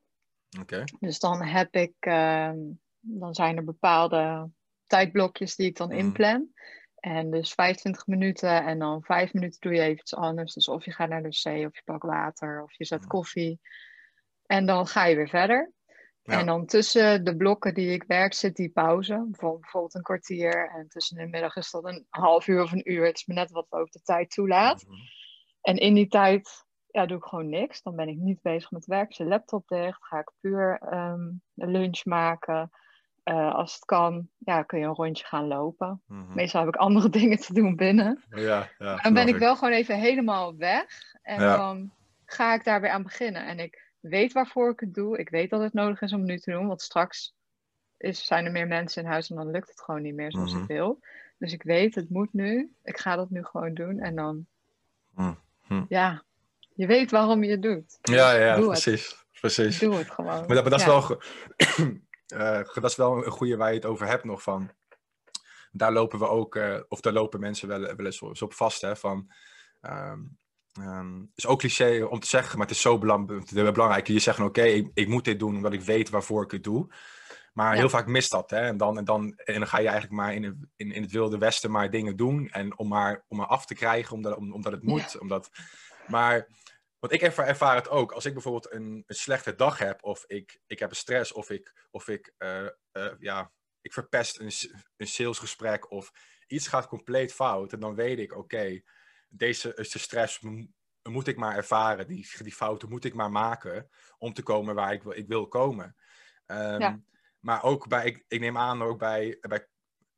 [0.60, 0.84] Oké.
[1.00, 2.58] Dus dan heb ik, ehm,
[3.00, 4.50] dan zijn er bepaalde
[4.86, 5.98] tijdblokjes die ik dan Mhm.
[5.98, 6.54] inplan.
[6.96, 10.54] En dus 25 minuten en dan 5 minuten doe je even iets anders.
[10.54, 13.10] Dus of je gaat naar de wc, of je pakt water, of je zet Mhm.
[13.10, 13.60] koffie.
[14.46, 15.72] En dan ga je weer verder.
[16.22, 16.40] Ja.
[16.40, 19.14] En dan tussen de blokken die ik werk zit die pauze.
[19.14, 20.70] Bijvoorbeeld bijvoorbeeld een kwartier.
[20.70, 23.06] En tussen de middag is dat een half uur of een uur.
[23.06, 24.84] Het is maar net wat ook de tijd toelaat.
[24.84, 24.96] Mhm.
[25.62, 27.82] En in die tijd ja, doe ik gewoon niks.
[27.82, 29.10] Dan ben ik niet bezig met werk.
[29.10, 30.06] Is de laptop dicht.
[30.06, 32.72] Ga ik puur ehm, lunch maken.
[33.24, 36.02] Eh, als het kan, ja, kun je een rondje gaan lopen.
[36.08, 36.34] Mhm.
[36.36, 38.24] Meestal heb ik andere dingen te doen binnen.
[38.30, 41.14] Ja, ja, dan ben ik wel gewoon even helemaal weg.
[41.22, 41.58] En Ja.
[41.58, 41.92] dan
[42.26, 43.46] ga ik daar weer aan beginnen.
[43.48, 45.18] En ik weet waarvoor ik het doe.
[45.18, 46.68] Ik weet dat het nodig is om nu te doen.
[46.68, 47.34] Want straks
[47.98, 50.54] is, zijn er meer mensen in huis en dan lukt het gewoon niet meer zoals
[50.54, 50.62] Mhm.
[50.62, 51.00] ik wil.
[51.38, 52.74] Dus ik weet, het moet nu.
[52.84, 54.00] Ik ga dat nu gewoon doen.
[54.00, 54.46] En dan,
[55.14, 55.84] Mhm.
[55.90, 56.24] ja,
[56.80, 57.98] je weet waarom je het doet.
[58.02, 59.26] Ja, ja, Doe precies.
[59.40, 59.80] precies.
[59.80, 60.26] Doe het gewoon.
[60.46, 60.92] Maar dat, maar dat, is Ja.
[61.08, 61.22] wel,
[62.68, 64.72] eh, dat is wel een goede waar je het over hebt nog van.
[65.72, 68.82] Daar lopen we ook, eh, of daar lopen mensen wel, wel eens op- vast.
[68.82, 69.32] Hè, van,
[69.82, 70.20] ehm,
[70.74, 74.08] ehm, het is ook cliché om te zeggen, maar het is zo belang, belangrijk.
[74.08, 76.94] Je zegt, oké, ik, ik moet dit doen omdat ik weet waarvoor ik het doe.
[77.54, 77.80] Maar Ja.
[77.80, 78.50] heel vaak mist dat.
[78.50, 78.60] Hè?
[78.60, 81.12] En, dan, en, dan, en dan ga je eigenlijk maar in, het- in, in het
[81.12, 82.50] wilde westen maar dingen doen.
[82.50, 85.20] En om maar, om maar af te krijgen, omdat, om, omdat het moet.
[85.20, 85.50] Omdat,
[86.08, 86.48] maar
[87.00, 88.12] want ik ervaar, ervaar het ook.
[88.12, 91.50] Als ik bijvoorbeeld een, een slechte dag heb, of ik, ik heb een stress, of
[91.50, 94.52] ik, of ik, eh, eh, ja, ik verpest een,
[94.98, 96.12] een salesgesprek, of
[96.48, 97.74] iets gaat compleet fout.
[97.74, 98.82] En dan weet ik, oké,
[99.30, 100.40] deze is de stress
[101.10, 102.08] moet ik maar ervaren.
[102.08, 105.48] Die, die fouten moet ik maar maken om te komen waar ik, wil- ik wil
[105.48, 105.96] komen.
[106.46, 107.00] Ehm, Ja.
[107.40, 109.68] Maar ook bij, ik, ik neem aan, ook bij, bij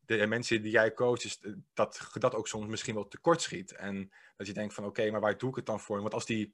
[0.06, 1.40] de mensen die jij coacht,
[1.74, 3.72] dat dat ook soms misschien wel tekort schiet.
[3.72, 6.02] En dat je denkt van, oké, maar waar doe ik het dan voor?
[6.02, 6.54] Want als die,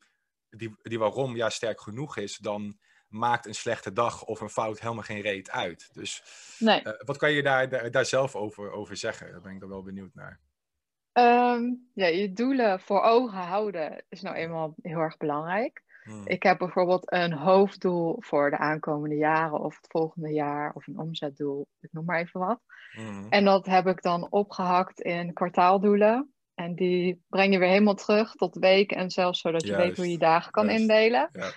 [0.49, 2.77] die, die waarom ja sterk genoeg is, dan
[3.07, 5.89] maakt een slechte dag of een fout helemaal geen reet uit.
[5.93, 6.23] Dus
[6.59, 6.81] Nee.
[6.81, 9.31] eh, wat kan je daar, daar, daar zelf over, over zeggen?
[9.31, 10.39] Daar ben ik dan wel benieuwd naar.
[11.11, 15.83] Ehm, ja, je doelen voor ogen houden is nou eenmaal heel erg belangrijk.
[16.03, 16.27] Mm.
[16.27, 20.99] Ik heb bijvoorbeeld een hoofddoel voor de aankomende jaren of het volgende jaar of een
[20.99, 22.59] omzetdoel, ik noem maar even wat.
[22.97, 23.27] Mm.
[23.29, 26.33] En dat heb ik dan opgehakt in kwartaaldoelen.
[26.57, 30.05] En die breng je weer helemaal terug tot weken en zelfs zodat je weet hoe
[30.05, 30.79] je je dagen kan juist.
[30.81, 31.29] indelen.
[31.31, 31.51] Ja.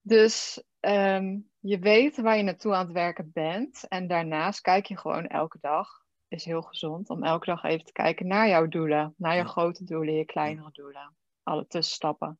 [0.00, 3.88] Dus ehm, je weet waar je naartoe aan het werken bent.
[3.88, 5.88] En daarnaast kijk je gewoon elke dag.
[6.28, 9.14] Is heel gezond om elke dag even te kijken naar jouw doelen.
[9.16, 9.48] Naar je Ja.
[9.48, 11.16] grote doelen, je kleinere doelen.
[11.42, 12.38] Alle tussenstappen.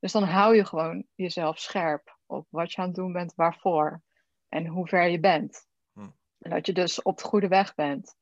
[0.00, 4.02] Dus dan hou je gewoon jezelf scherp op wat je aan het doen bent, waarvoor.
[4.48, 5.66] En hoe ver je bent.
[5.92, 6.08] Hm.
[6.38, 8.16] En dat je dus op de goede weg bent.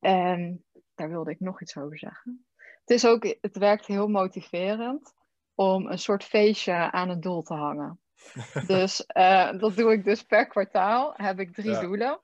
[0.00, 0.64] En
[1.00, 2.46] daar wilde ik nog iets over zeggen.
[2.80, 5.12] Het, is ook, het werkt heel motiverend
[5.54, 8.00] om een soort feestje aan het doel te hangen.
[8.66, 11.12] Dus eh, dat doe ik dus per kwartaal.
[11.16, 11.80] Heb ik drie Ja.
[11.80, 12.20] doelen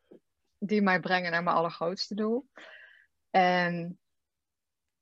[0.59, 2.49] die mij brengen naar mijn allergrootste doel.
[3.31, 3.99] En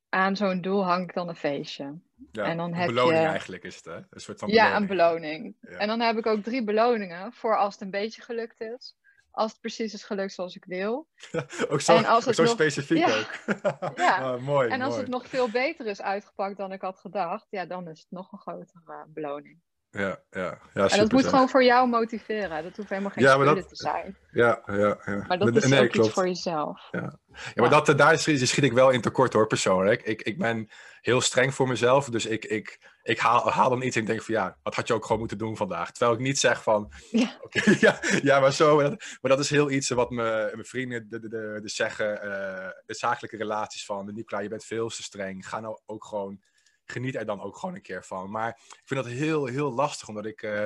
[0.08, 1.98] aan zo'n doel hang ik dan een feestje.
[2.32, 3.96] Ja, En dan een heb beloning je- eigenlijk is het, hè?
[3.96, 5.56] Een soort van Ja, een beloning.
[5.60, 5.68] Ja.
[5.76, 8.96] En dan heb ik ook drie beloningen voor als het een beetje gelukt is.
[9.34, 11.08] Als het precies is gelukt zoals ik wil.
[11.70, 13.18] ook zo, En als ook het zo nog- specifiek Ja.
[13.18, 13.32] ook.
[13.96, 14.16] Ja.
[14.32, 15.00] Ah, mooi, En als mooi.
[15.02, 18.32] het nog veel beter is uitgepakt dan ik had gedacht, ja, dan is het nog
[18.32, 19.60] een grotere eh, beloning.
[19.96, 22.62] Ja, ja, ja en dat moet gewoon voor jou motiveren.
[22.62, 24.16] Dat hoeft helemaal geen Ja, maar spelen dat- te zijn.
[24.30, 25.24] Ja, ja, ja.
[25.28, 26.06] Maar dat is Nee, ook klopt.
[26.06, 26.88] iets voor jezelf.
[26.90, 27.18] Ja,
[27.54, 30.02] maar dat, daar schiet, schiet ik wel in tekort hoor, persoonlijk.
[30.02, 30.68] Ik, ik ben
[31.00, 34.34] heel streng voor mezelf, dus ik, ik, ik haal, haal dan iets en denk van
[34.34, 35.90] ja, dat had je ook gewoon moeten doen vandaag.
[35.90, 37.38] Terwijl ik niet zeg van, Ja.
[37.80, 38.76] ja, ja, maar zo.
[38.76, 41.68] Maar dat, maar dat is heel iets wat me, mijn vrienden de, de, de, de
[41.68, 45.48] zeggen, eh, de zakelijke relaties van, Nicola, je bent veel te streng.
[45.48, 46.40] Ga nou ook gewoon,
[46.86, 48.30] geniet er dan ook gewoon een keer van.
[48.30, 50.42] Maar ik vind dat heel, heel lastig, omdat ik...
[50.42, 50.64] eh,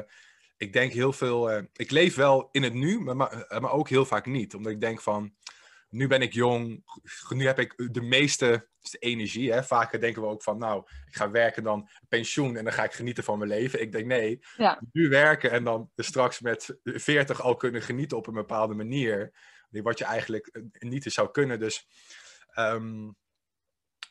[0.56, 1.50] ik denk heel veel.
[1.50, 4.54] eh, ik leef wel in het nu, maar, maar, eh, maar ook heel vaak niet.
[4.54, 5.34] Omdat ik denk van.
[5.90, 6.84] Nu ben ik jong,
[7.28, 9.52] nu heb ik de meeste energie.
[9.52, 9.64] Hè?
[9.64, 12.92] Vaker denken we ook van, nou, ik ga werken dan pensioen en dan ga ik
[12.92, 13.80] genieten van mijn leven.
[13.80, 14.82] Ik denk, nee, Ja.
[14.92, 19.32] nu werken en dan straks met 40 al kunnen genieten op een bepaalde manier.
[19.70, 21.58] Wat je eigenlijk niet zou kunnen.
[21.58, 21.86] Dus
[22.52, 23.08] ehm,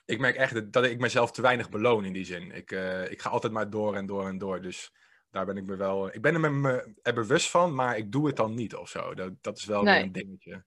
[0.07, 2.51] ik merk echt dat- dat ik mezelf te weinig beloon in die zin.
[2.51, 4.61] Ik, eh, ik ga altijd maar door en door en door.
[4.61, 4.93] Dus
[5.31, 6.13] daar ben ik me wel.
[6.13, 9.13] Ik ben er me, er bewust van, maar ik doe het dan niet of zo.
[9.13, 10.63] Dat, dat is wel weer een dingetje.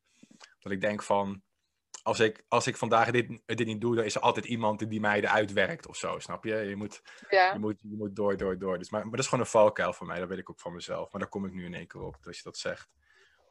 [0.58, 1.42] Dat ik denk van.
[2.02, 5.00] Als ik, als ik vandaag dit, dit niet doe, dan is er altijd iemand die
[5.00, 6.54] mij eruit werkt of zo, snap je?
[6.54, 7.52] Je moet, Ja.
[7.52, 8.78] je moet, je moet door, door, door.
[8.78, 10.72] Dus, maar, maar dat is gewoon een valkuil voor mij, dat weet ik ook van
[10.72, 11.12] mezelf.
[11.12, 12.88] Maar daar kom ik nu in één keer op, als je dat zegt.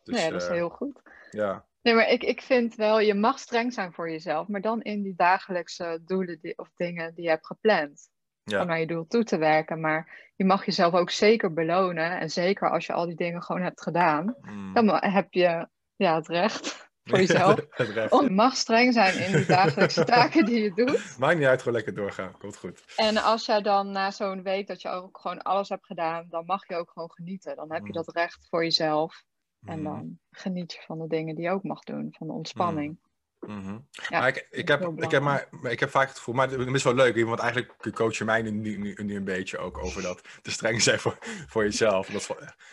[0.03, 1.01] Dus, nee, dat is eh, heel goed.
[1.31, 1.67] ja.
[1.81, 5.01] Nee, maar ik, ik vind wel, je mag streng zijn voor jezelf, maar dan in
[5.01, 8.09] die dagelijkse doelen die, of dingen die je hebt gepland.
[8.43, 8.61] Ja.
[8.61, 9.79] Om naar je doel toe te werken.
[9.79, 12.19] Maar je mag jezelf ook zeker belonen.
[12.19, 14.73] En zeker als je al die dingen gewoon hebt gedaan, Mm.
[14.73, 16.67] dan heb je ja, het recht
[17.03, 17.55] voor jezelf.
[17.69, 18.31] Het recht, Om, ja.
[18.33, 21.15] mag streng zijn in die dagelijkse taken die je doet.
[21.19, 22.37] Maakt niet uit, gewoon lekker doorgaan.
[22.37, 22.83] Komt goed.
[22.95, 26.45] En als jij dan na zo'n week dat je ook gewoon alles hebt gedaan, dan
[26.45, 27.55] mag je ook gewoon genieten.
[27.55, 27.93] Dan heb je Mm.
[28.03, 29.23] dat recht voor jezelf.
[29.65, 29.83] En Mhm.
[29.83, 32.97] dan geniet je van de dingen die je ook mag doen, van de ontspanning.
[33.39, 33.77] Mhm.
[33.91, 36.75] Ja, maar ik, ik, heb, ik, heb maar, ik heb vaak het gevoel, maar het
[36.75, 39.77] is wel leuk, want eigenlijk coach je mij nu, nu, nu, nu een beetje ook
[39.77, 42.07] over dat te streng zijn voor, voor jezelf.
[42.07, 42.29] Dat is,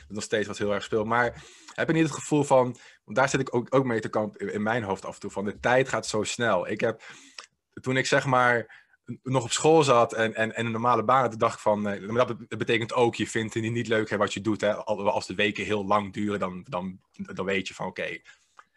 [0.08, 1.06] nog steeds wat heel erg speelt.
[1.06, 4.08] Maar heb je niet het gevoel van, want daar zit ik ook, ook mee te
[4.08, 6.68] kamp in, in mijn hoofd af en toe, van de tijd gaat zo snel.
[6.68, 7.02] Ik heb,
[7.72, 8.85] toen ik zeg maar
[9.22, 12.26] nog op school zat en, en, en een normale baan dacht ik van, eh, maar
[12.26, 14.60] dat be- dat betekent ook, je vindt het niet leuk hè, wat je doet.
[14.60, 14.74] Hè.
[14.74, 18.18] Al- Als de weken heel lang duren, dan, dan, dan weet je van, oké,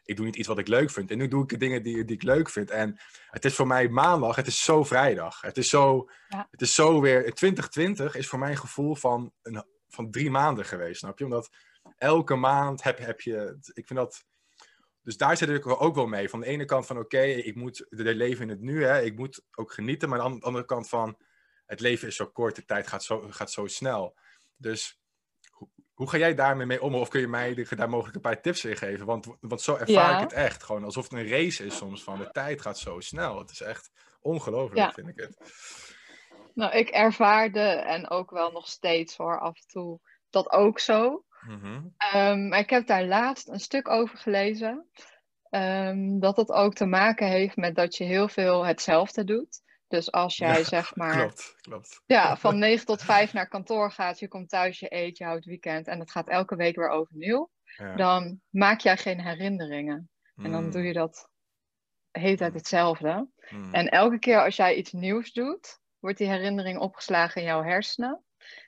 [0.03, 1.11] ik doe niet iets wat ik leuk vind.
[1.11, 2.71] En nu doe ik de dingen die, die ik leuk vind.
[2.71, 2.99] En
[3.29, 5.41] het is voor mij maandag, het is zo vrijdag.
[5.41, 6.47] Het is zo, Ja.
[6.51, 10.65] het is zo weer, 2020 is voor mij een gevoel van, een, van drie maanden
[10.65, 11.23] geweest, snap je?
[11.25, 11.49] Omdat
[11.97, 14.25] elke maand heb, heb je, ik vind dat,
[15.09, 16.29] dus daar zit ik ook wel mee.
[16.29, 19.01] Van de ene kant van, oké, ik moet de, de leven in het nu, hè,
[19.01, 20.09] ik moet ook genieten.
[20.09, 21.17] Maar aan de andere kant van,
[21.65, 24.17] het leven is zo kort, de tijd gaat zo, gaat zo snel.
[24.57, 24.99] Dus
[25.51, 26.95] hoe, hoe ga jij daarmee mee om?
[26.95, 29.05] Of kun je mij de- daar mogelijk een paar tips in geven?
[29.05, 30.15] Want, want zo ervaar Ja.
[30.15, 30.63] ik het echt.
[30.63, 32.03] Gewoon alsof het een race is soms.
[32.03, 33.39] Van de tijd gaat zo snel.
[33.39, 33.91] Het is echt
[34.21, 34.91] ongelooflijk, Ja.
[34.91, 35.37] vind ik het.
[36.53, 39.99] Nou, ik ervaarde en ook wel nog steeds hoor, af en toe
[40.29, 41.23] dat ook zo.
[42.49, 44.87] Maar ik heb daar laatst een stuk over gelezen.
[45.49, 49.61] ehm, dat het ook te maken heeft met dat je heel veel hetzelfde doet.
[49.87, 52.01] Dus als jij Ja, zeg maar Klopt, klopt.
[52.05, 55.45] ja, van 9 tot 5 naar kantoor gaat, je komt thuis, je eet, je houdt
[55.45, 57.95] weekend en het gaat elke week weer overnieuw, Ja.
[57.95, 60.09] dan maak jij geen herinneringen.
[60.41, 61.29] En dan Mm, doe je dat
[62.11, 63.29] de hele tijd hetzelfde.
[63.49, 67.63] mm, En elke keer als jij iets nieuws doet, wordt die herinnering opgeslagen in jouw
[67.63, 68.23] hersenen.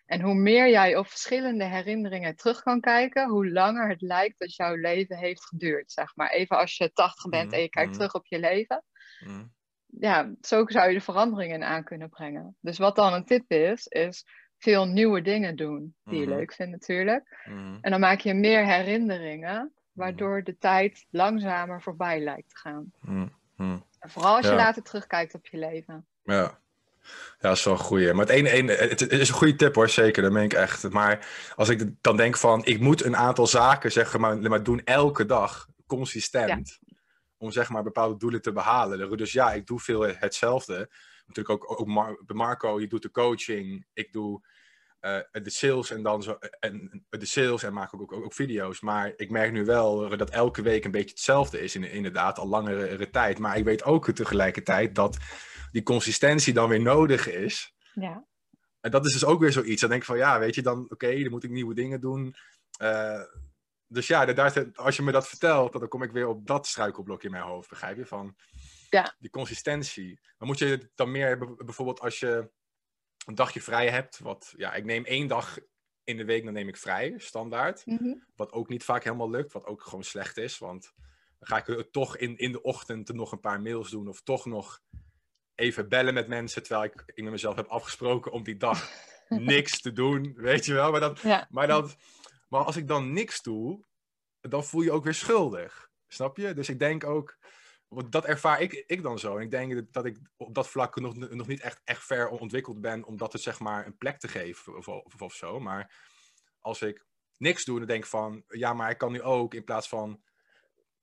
[0.06, 4.56] En hoe meer jij op verschillende herinneringen terug kan kijken, hoe langer het lijkt dat
[4.56, 5.92] jouw leven heeft geduurd.
[5.92, 7.98] Zeg maar even als je 80 bent Mhm, en je kijkt mhm.
[7.98, 8.84] terug op je leven.
[9.26, 9.52] mm,
[10.00, 12.56] Ja, zo zou je de veranderingen aan kunnen brengen.
[12.62, 14.26] Dus wat dan een tip is, is
[14.58, 16.36] veel nieuwe dingen doen die je Mhm.
[16.36, 17.44] leuk vindt natuurlijk.
[17.46, 17.78] Mhm.
[17.82, 22.92] En dan maak je meer herinneringen, waardoor de tijd langzamer voorbij lijkt te gaan.
[23.02, 23.28] Mhm.
[23.58, 23.80] Mhm.
[24.00, 24.58] En vooral als je Ja.
[24.58, 26.08] later terugkijkt op je leven.
[26.24, 26.60] Ja.
[27.40, 28.14] Ja, dat is wel een goeie.
[28.14, 30.24] Maar het, ene, ene, het is een goede tip hoor, zeker.
[30.24, 30.90] Dat meen ik echt.
[30.90, 34.82] Maar als ik dan denk van, ik moet een aantal zaken zeg maar, maar doen
[34.84, 36.80] elke dag, consistent.
[37.38, 39.18] Om zeg maar bepaalde doelen te behalen.
[39.18, 40.90] Dus ja, ik doe veel hetzelfde.
[41.26, 43.86] Natuurlijk ook, ook Mar- bij Marco, je doet de coaching.
[43.94, 44.42] Ik doe
[45.00, 48.82] eh, de sales en dan zo, en, de sales en maak ook, ook, ook video's.
[48.82, 51.76] Maar ik merk nu wel dat elke week een beetje hetzelfde is.
[51.76, 53.40] in- Inderdaad, al langere tijd.
[53.40, 55.18] Maar ik weet ook tegelijkertijd dat
[55.72, 57.76] die consistentie dan weer nodig is.
[57.94, 58.26] Ja,
[58.82, 59.82] En dat is dus ook weer zoiets.
[59.82, 62.36] Dan denk ik van, ja, weet je, dan, oké, dan moet ik nieuwe dingen doen.
[62.78, 63.22] Eh,
[63.88, 67.24] dus ja, daar- als je me dat vertelt, dan kom ik weer op dat struikelblok
[67.24, 68.06] in mijn hoofd, begrijp je?
[68.06, 68.36] Van
[68.90, 69.16] Ja.
[69.20, 70.20] die consistentie.
[70.38, 72.52] Dan moet je dan meer, bijvoorbeeld als je
[73.26, 75.58] een dagje vrij hebt, wat, ja, ik neem één dag
[76.04, 77.86] in de week, dan neem ik vrij, standaard.
[77.86, 78.14] Mhm.
[78.36, 80.58] Wat ook niet vaak helemaal lukt, wat ook gewoon slecht is.
[80.58, 80.94] Want
[81.40, 84.08] dan ga ik toch in, in de ochtend nog een paar mails doen.
[84.08, 84.82] Of toch nog
[85.62, 86.64] even bellen met mensen.
[86.64, 88.90] Terwijl ik, ik met mezelf heb afgesproken om die dag
[89.30, 90.34] niks te doen.
[90.36, 90.92] Weet je wel?
[90.92, 91.48] Maar, dat, ja.
[91.50, 91.96] maar, dat,
[92.50, 93.86] maar als ik dan niks doe,
[94.42, 95.90] dan voel je ook weer schuldig.
[96.08, 96.54] Snap je?
[96.54, 97.38] Dus ik denk ook.
[97.88, 99.38] want Dat ervaar ik, ik dan zo.
[99.38, 102.28] En ik denk dat- dat ik op dat vlak nog, nog niet echt, echt ver
[102.30, 105.60] ontwikkeld ben om dat het zeg maar een plek te geven of, of, of zo.
[105.60, 105.94] Maar
[106.60, 107.06] als ik
[107.38, 110.22] niks doe, dan denk ik van, ja, maar ik kan nu ook in plaats van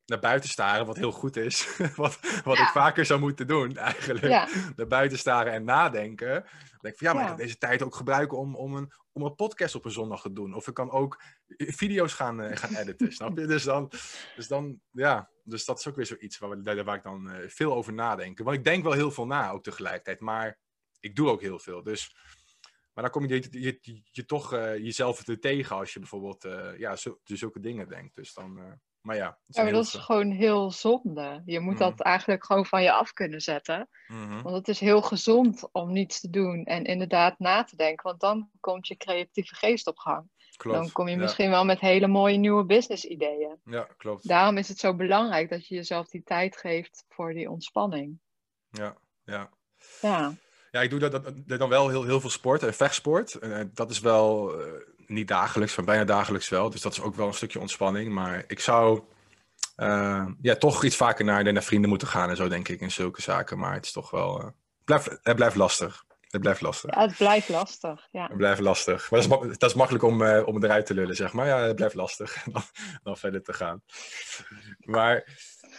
[0.08, 2.62] naar buiten staren, wat heel goed is, wat, wat Ja.
[2.62, 4.48] ik vaker zou moeten doen eigenlijk, Ja.
[4.76, 6.28] naar buiten staren en nadenken.
[6.28, 7.30] Dan denk ik van, ja, maar Ja.
[7.30, 10.20] ik kan deze tijd ook gebruiken om, om, een, om een podcast op een zondag
[10.22, 10.54] te doen.
[10.54, 11.22] Of ik kan ook
[11.56, 13.46] video's gaan, eh, gaan editen, snap je?
[13.46, 13.90] Dus dan,
[14.36, 17.48] dus dan, ja, dus dat is ook weer zoiets waar, daar, waar ik dan eh,
[17.48, 18.38] veel over nadenk.
[18.38, 20.58] Want ik denk wel heel veel na ook tegelijkertijd, maar
[21.00, 21.82] ik doe ook heel veel.
[21.82, 22.16] Dus,
[22.92, 26.78] maar dan kom je, je, je, toch eh, jezelf er tegen als je bijvoorbeeld eh,
[26.78, 28.14] ja, zo, dus zulke dingen denkt.
[28.14, 28.72] Dus dan, eh,
[29.08, 29.38] maar ja.
[29.46, 31.42] maar dat is gewoon heel zonde.
[31.44, 31.82] Je moet Mhm.
[31.82, 33.88] dat eigenlijk gewoon van je af kunnen zetten.
[34.06, 34.42] Mhm.
[34.42, 38.04] Want het is heel gezond om niets te doen en inderdaad na te denken.
[38.06, 40.30] Want dan komt je creatieve geest op gang.
[40.56, 40.78] Klopt.
[40.78, 41.20] Dan kom je Ja.
[41.20, 43.56] misschien wel met hele mooie nieuwe business ideeën.
[43.64, 44.28] Ja, klopt.
[44.28, 48.18] Daarom is het zo belangrijk dat je jezelf die tijd geeft voor die ontspanning.
[48.70, 49.50] Ja, ja.
[50.00, 50.32] Ja,
[50.70, 53.34] Ja, ik doe dat, dat, dat dan wel heel, heel veel sport en vechtsport.
[53.34, 54.72] Eh, dat is wel eh,
[55.08, 56.70] niet dagelijks, maar bijna dagelijks wel.
[56.70, 58.12] Dus dat is ook wel een stukje ontspanning.
[58.12, 59.02] Maar ik zou
[59.76, 62.90] eh, ja, toch iets vaker naar, naar vrienden moeten gaan en zo, denk ik, in
[62.90, 63.58] zulke zaken.
[63.58, 64.38] Maar het is toch wel...
[64.38, 66.06] eh, het, blijft, het blijft lastig.
[66.28, 66.94] Het blijft lastig.
[66.94, 68.08] ja het blijft lastig.
[68.10, 68.26] Ja.
[68.26, 69.10] Het blijft lastig.
[69.10, 71.46] Maar dat is, ma- dat is makkelijk om, eh, om eruit te lullen, zeg maar.
[71.46, 72.62] Ja, het blijft lastig dan,
[73.02, 73.82] dan verder te gaan.
[74.78, 75.24] Maar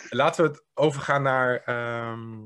[0.09, 2.37] laten we het overgaan naar ehm,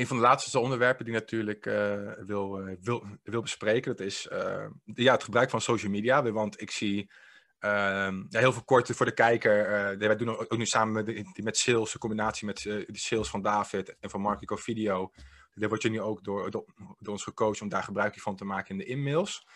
[0.00, 3.96] een van de laatste onderwerpen die natuurlijk eh, wil, eh, wil, wil bespreken.
[3.96, 6.22] Dat is eh, ja, het gebruik van social media.
[6.32, 7.10] Want ik zie
[7.58, 9.68] ehm, heel veel kort voor de kijker.
[9.98, 13.96] wij doen ook, nu samen met, met sales, een combinatie met de sales van David
[14.00, 15.12] en van Marco Video.
[15.54, 16.64] Daar word je nu ook door, door,
[17.04, 19.46] ons gecoacht om daar gebruik van te maken in de e-mails.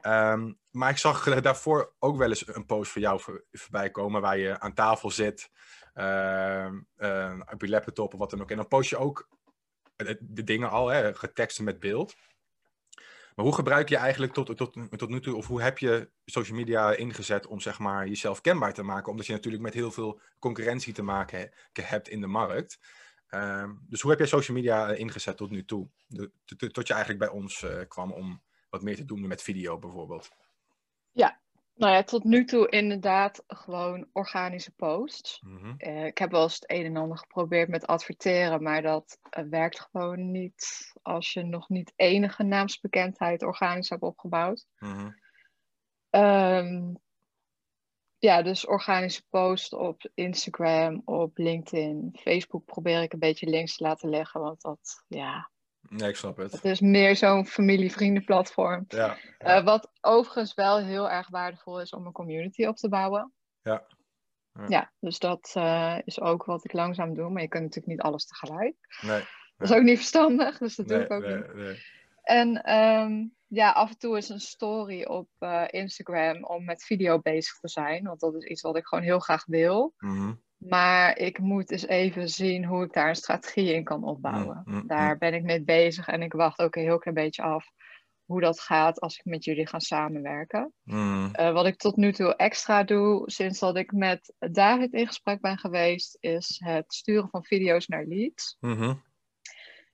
[0.00, 4.20] Ehm, maar ik zag daarvoor ook wel eens een post voor jou voor, voorbij komen
[4.20, 5.50] waar je aan tafel zit,
[5.92, 6.70] eh,
[7.52, 8.50] op je laptop of wat dan ook.
[8.50, 9.28] En dan post je ook
[10.20, 12.16] de dingen al, hè, geteksten met beeld.
[13.34, 16.56] Maar hoe gebruik je eigenlijk tot, tot, tot nu toe, of hoe heb je social
[16.58, 19.10] media ingezet om zeg maar, jezelf kenbaar te maken?
[19.10, 22.78] Omdat je natuurlijk met heel veel concurrentie te maken he- hebt in de markt.
[23.28, 25.88] Ehm, dus hoe heb jij social media eh, ingezet tot nu toe?
[26.72, 30.30] Tot- je eigenlijk bij ons eh, kwam om wat meer te doen met video bijvoorbeeld.
[31.76, 35.40] Nou ja, tot nu toe inderdaad gewoon organische posts.
[35.40, 35.74] Mhm.
[35.76, 39.44] Eh, ik heb wel eens het een en ander geprobeerd met adverteren, maar dat eh,
[39.50, 44.66] werkt gewoon niet als je nog niet enige naamsbekendheid organisch hebt opgebouwd.
[44.78, 45.10] Mhm.
[46.10, 46.94] Ehm,
[48.18, 53.84] ja, dus organische posts op Instagram, op LinkedIn, Facebook probeer ik een beetje links te
[53.84, 55.50] laten leggen, want dat, ja,
[55.88, 56.50] Nee, ik snap het.
[56.50, 58.84] dat is meer zo'n familie-vrienden-platform.
[58.88, 63.32] Ja, Eh, wat overigens wel heel erg waardevol is om een community op te bouwen.
[63.62, 63.86] Ja.
[64.52, 64.64] Ja.
[64.68, 68.00] Ja, dus dat eh, is ook wat ik langzaam doe, maar je kunt natuurlijk niet
[68.00, 68.76] alles tegelijk.
[69.00, 69.22] nee.
[69.56, 71.54] Dat is ook niet verstandig, dus dat doe ik ook nee, niet.
[71.54, 71.82] nee.
[72.22, 77.20] En ehm, ja, af en toe is een story op eh, Instagram om met video
[77.20, 79.94] bezig te zijn, want dat is iets wat ik gewoon heel graag wil.
[79.98, 80.32] Mhm.
[80.56, 84.62] Maar ik moet eens even zien hoe ik daar een strategie in kan opbouwen.
[84.64, 87.42] Mm, mm, Daar ben ik mee bezig en ik wacht ook een heel klein beetje
[87.42, 87.70] af
[88.24, 90.72] hoe dat gaat als ik met jullie ga samenwerken.
[91.32, 95.40] Eh, wat ik tot nu toe extra doe, sinds dat ik met David in gesprek
[95.40, 98.56] ben geweest, is het sturen van video's naar leads.
[98.60, 98.94] Mhm.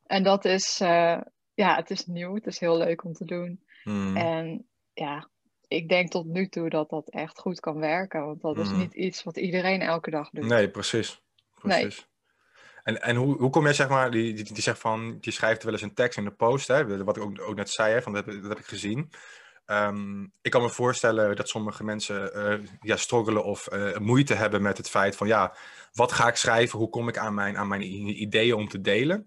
[0.06, 1.20] En dat is, eh,
[1.54, 3.64] ja, het is nieuw, het is heel leuk om te doen.
[4.14, 5.30] En ja,
[5.74, 8.24] ik denk tot nu toe dat dat echt goed kan werken.
[8.26, 8.78] Want dat is Mhm.
[8.78, 10.44] niet iets wat iedereen elke dag doet.
[10.48, 11.22] Nee, precies.
[11.62, 11.80] Nee.
[11.80, 12.10] precies.
[12.82, 15.62] En, en hoe, hoe kom jij, zeg maar, die, die, die zegt van, die schrijft
[15.62, 18.02] wel eens een tekst in de post, hè, wat ik ook, ook net zei, hè,
[18.02, 19.10] van dat, heb- dat heb ik gezien.
[19.64, 24.62] Ehm, ik kan me voorstellen dat sommige mensen eh, ja, struggelen of eh, moeite hebben
[24.62, 25.56] met het feit van, ja,
[25.92, 26.78] wat ga ik schrijven?
[26.78, 27.82] Hoe kom ik aan mijn, aan mijn
[28.22, 29.26] ideeën om te delen?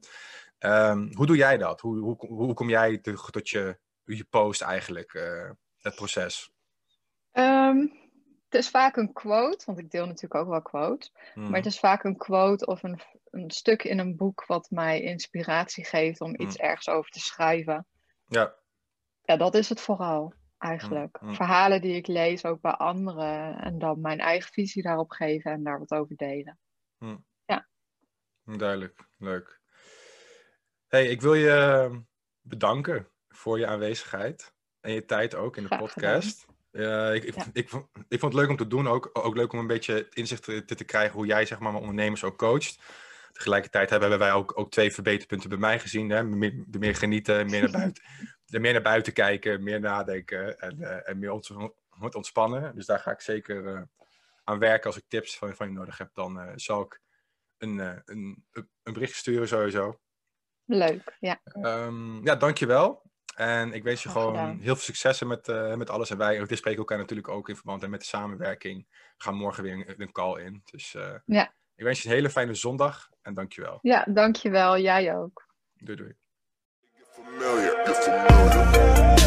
[0.58, 1.82] Ehm, hoe doe jij dat?
[1.82, 5.50] Hoe, hoe, hoe kom jij te- tot je, je post eigenlijk, eh,
[5.86, 6.53] het proces?
[7.31, 7.77] Ehm,
[8.49, 11.11] het is vaak een quote, want ik deel natuurlijk ook wel quotes.
[11.33, 11.43] Hmm.
[11.43, 15.01] Maar het is vaak een quote of een, een stuk in een boek wat mij
[15.01, 17.88] inspiratie geeft om iets ergens over te schrijven.
[18.25, 18.55] Ja,
[19.21, 21.21] Ja, dat is het vooral eigenlijk.
[21.21, 21.36] Mm, mm.
[21.36, 25.63] Verhalen die ik lees ook bij anderen en dan mijn eigen visie daarop geven en
[25.63, 26.59] daar wat over delen.
[28.43, 29.59] Duidelijk, leuk.
[30.88, 31.89] Hey, ik wil je
[32.41, 34.55] bedanken voor je aanwezigheid
[34.86, 36.45] en je tijd ook in de Graag podcast.
[36.71, 37.45] Ik, ik, Ja.
[37.53, 40.07] ik, vond, ik vond het leuk om te doen, ook, ook leuk om een beetje
[40.09, 42.79] inzicht te, te krijgen hoe jij zeg maar, mijn ondernemers ook coacht.
[43.31, 46.09] Tegelijkertijd hebben wij ook, ook twee verbeterpunten bij mij gezien.
[46.09, 46.23] Hè?
[46.23, 48.03] Meer, meer genieten, meer naar buiten,
[48.61, 51.49] meer naar buiten kijken, meer nadenken en, eh, en meer ont,
[51.99, 52.75] ont- ontspannen.
[52.75, 53.81] Dus daar ga ik zeker eh,
[54.43, 54.86] aan werken.
[54.88, 56.99] Als ik tips van, van je nodig heb, dan eh, zal ik
[57.57, 58.45] een, een,
[58.83, 59.99] een bericht sturen sowieso.
[60.65, 61.39] Leuk, ja.
[61.43, 63.03] Ehm, ja, dankjewel.
[63.36, 64.55] En ik wens je Graag gewoon gedaan.
[64.59, 66.09] heel veel successen met, eh, met alles.
[66.09, 68.86] En wij we spreken elkaar natuurlijk ook in verband met de samenwerking.
[68.89, 70.61] We gaan morgen weer een, een call in.
[70.65, 71.53] Dus eh, Ja.
[71.75, 73.79] ik wens je een hele fijne zondag en dankjewel.
[73.81, 74.77] Ja, dankjewel.
[74.79, 75.45] Jij ook.
[75.73, 76.13] Doei doei.
[77.11, 79.24] Familiar, you're familiar.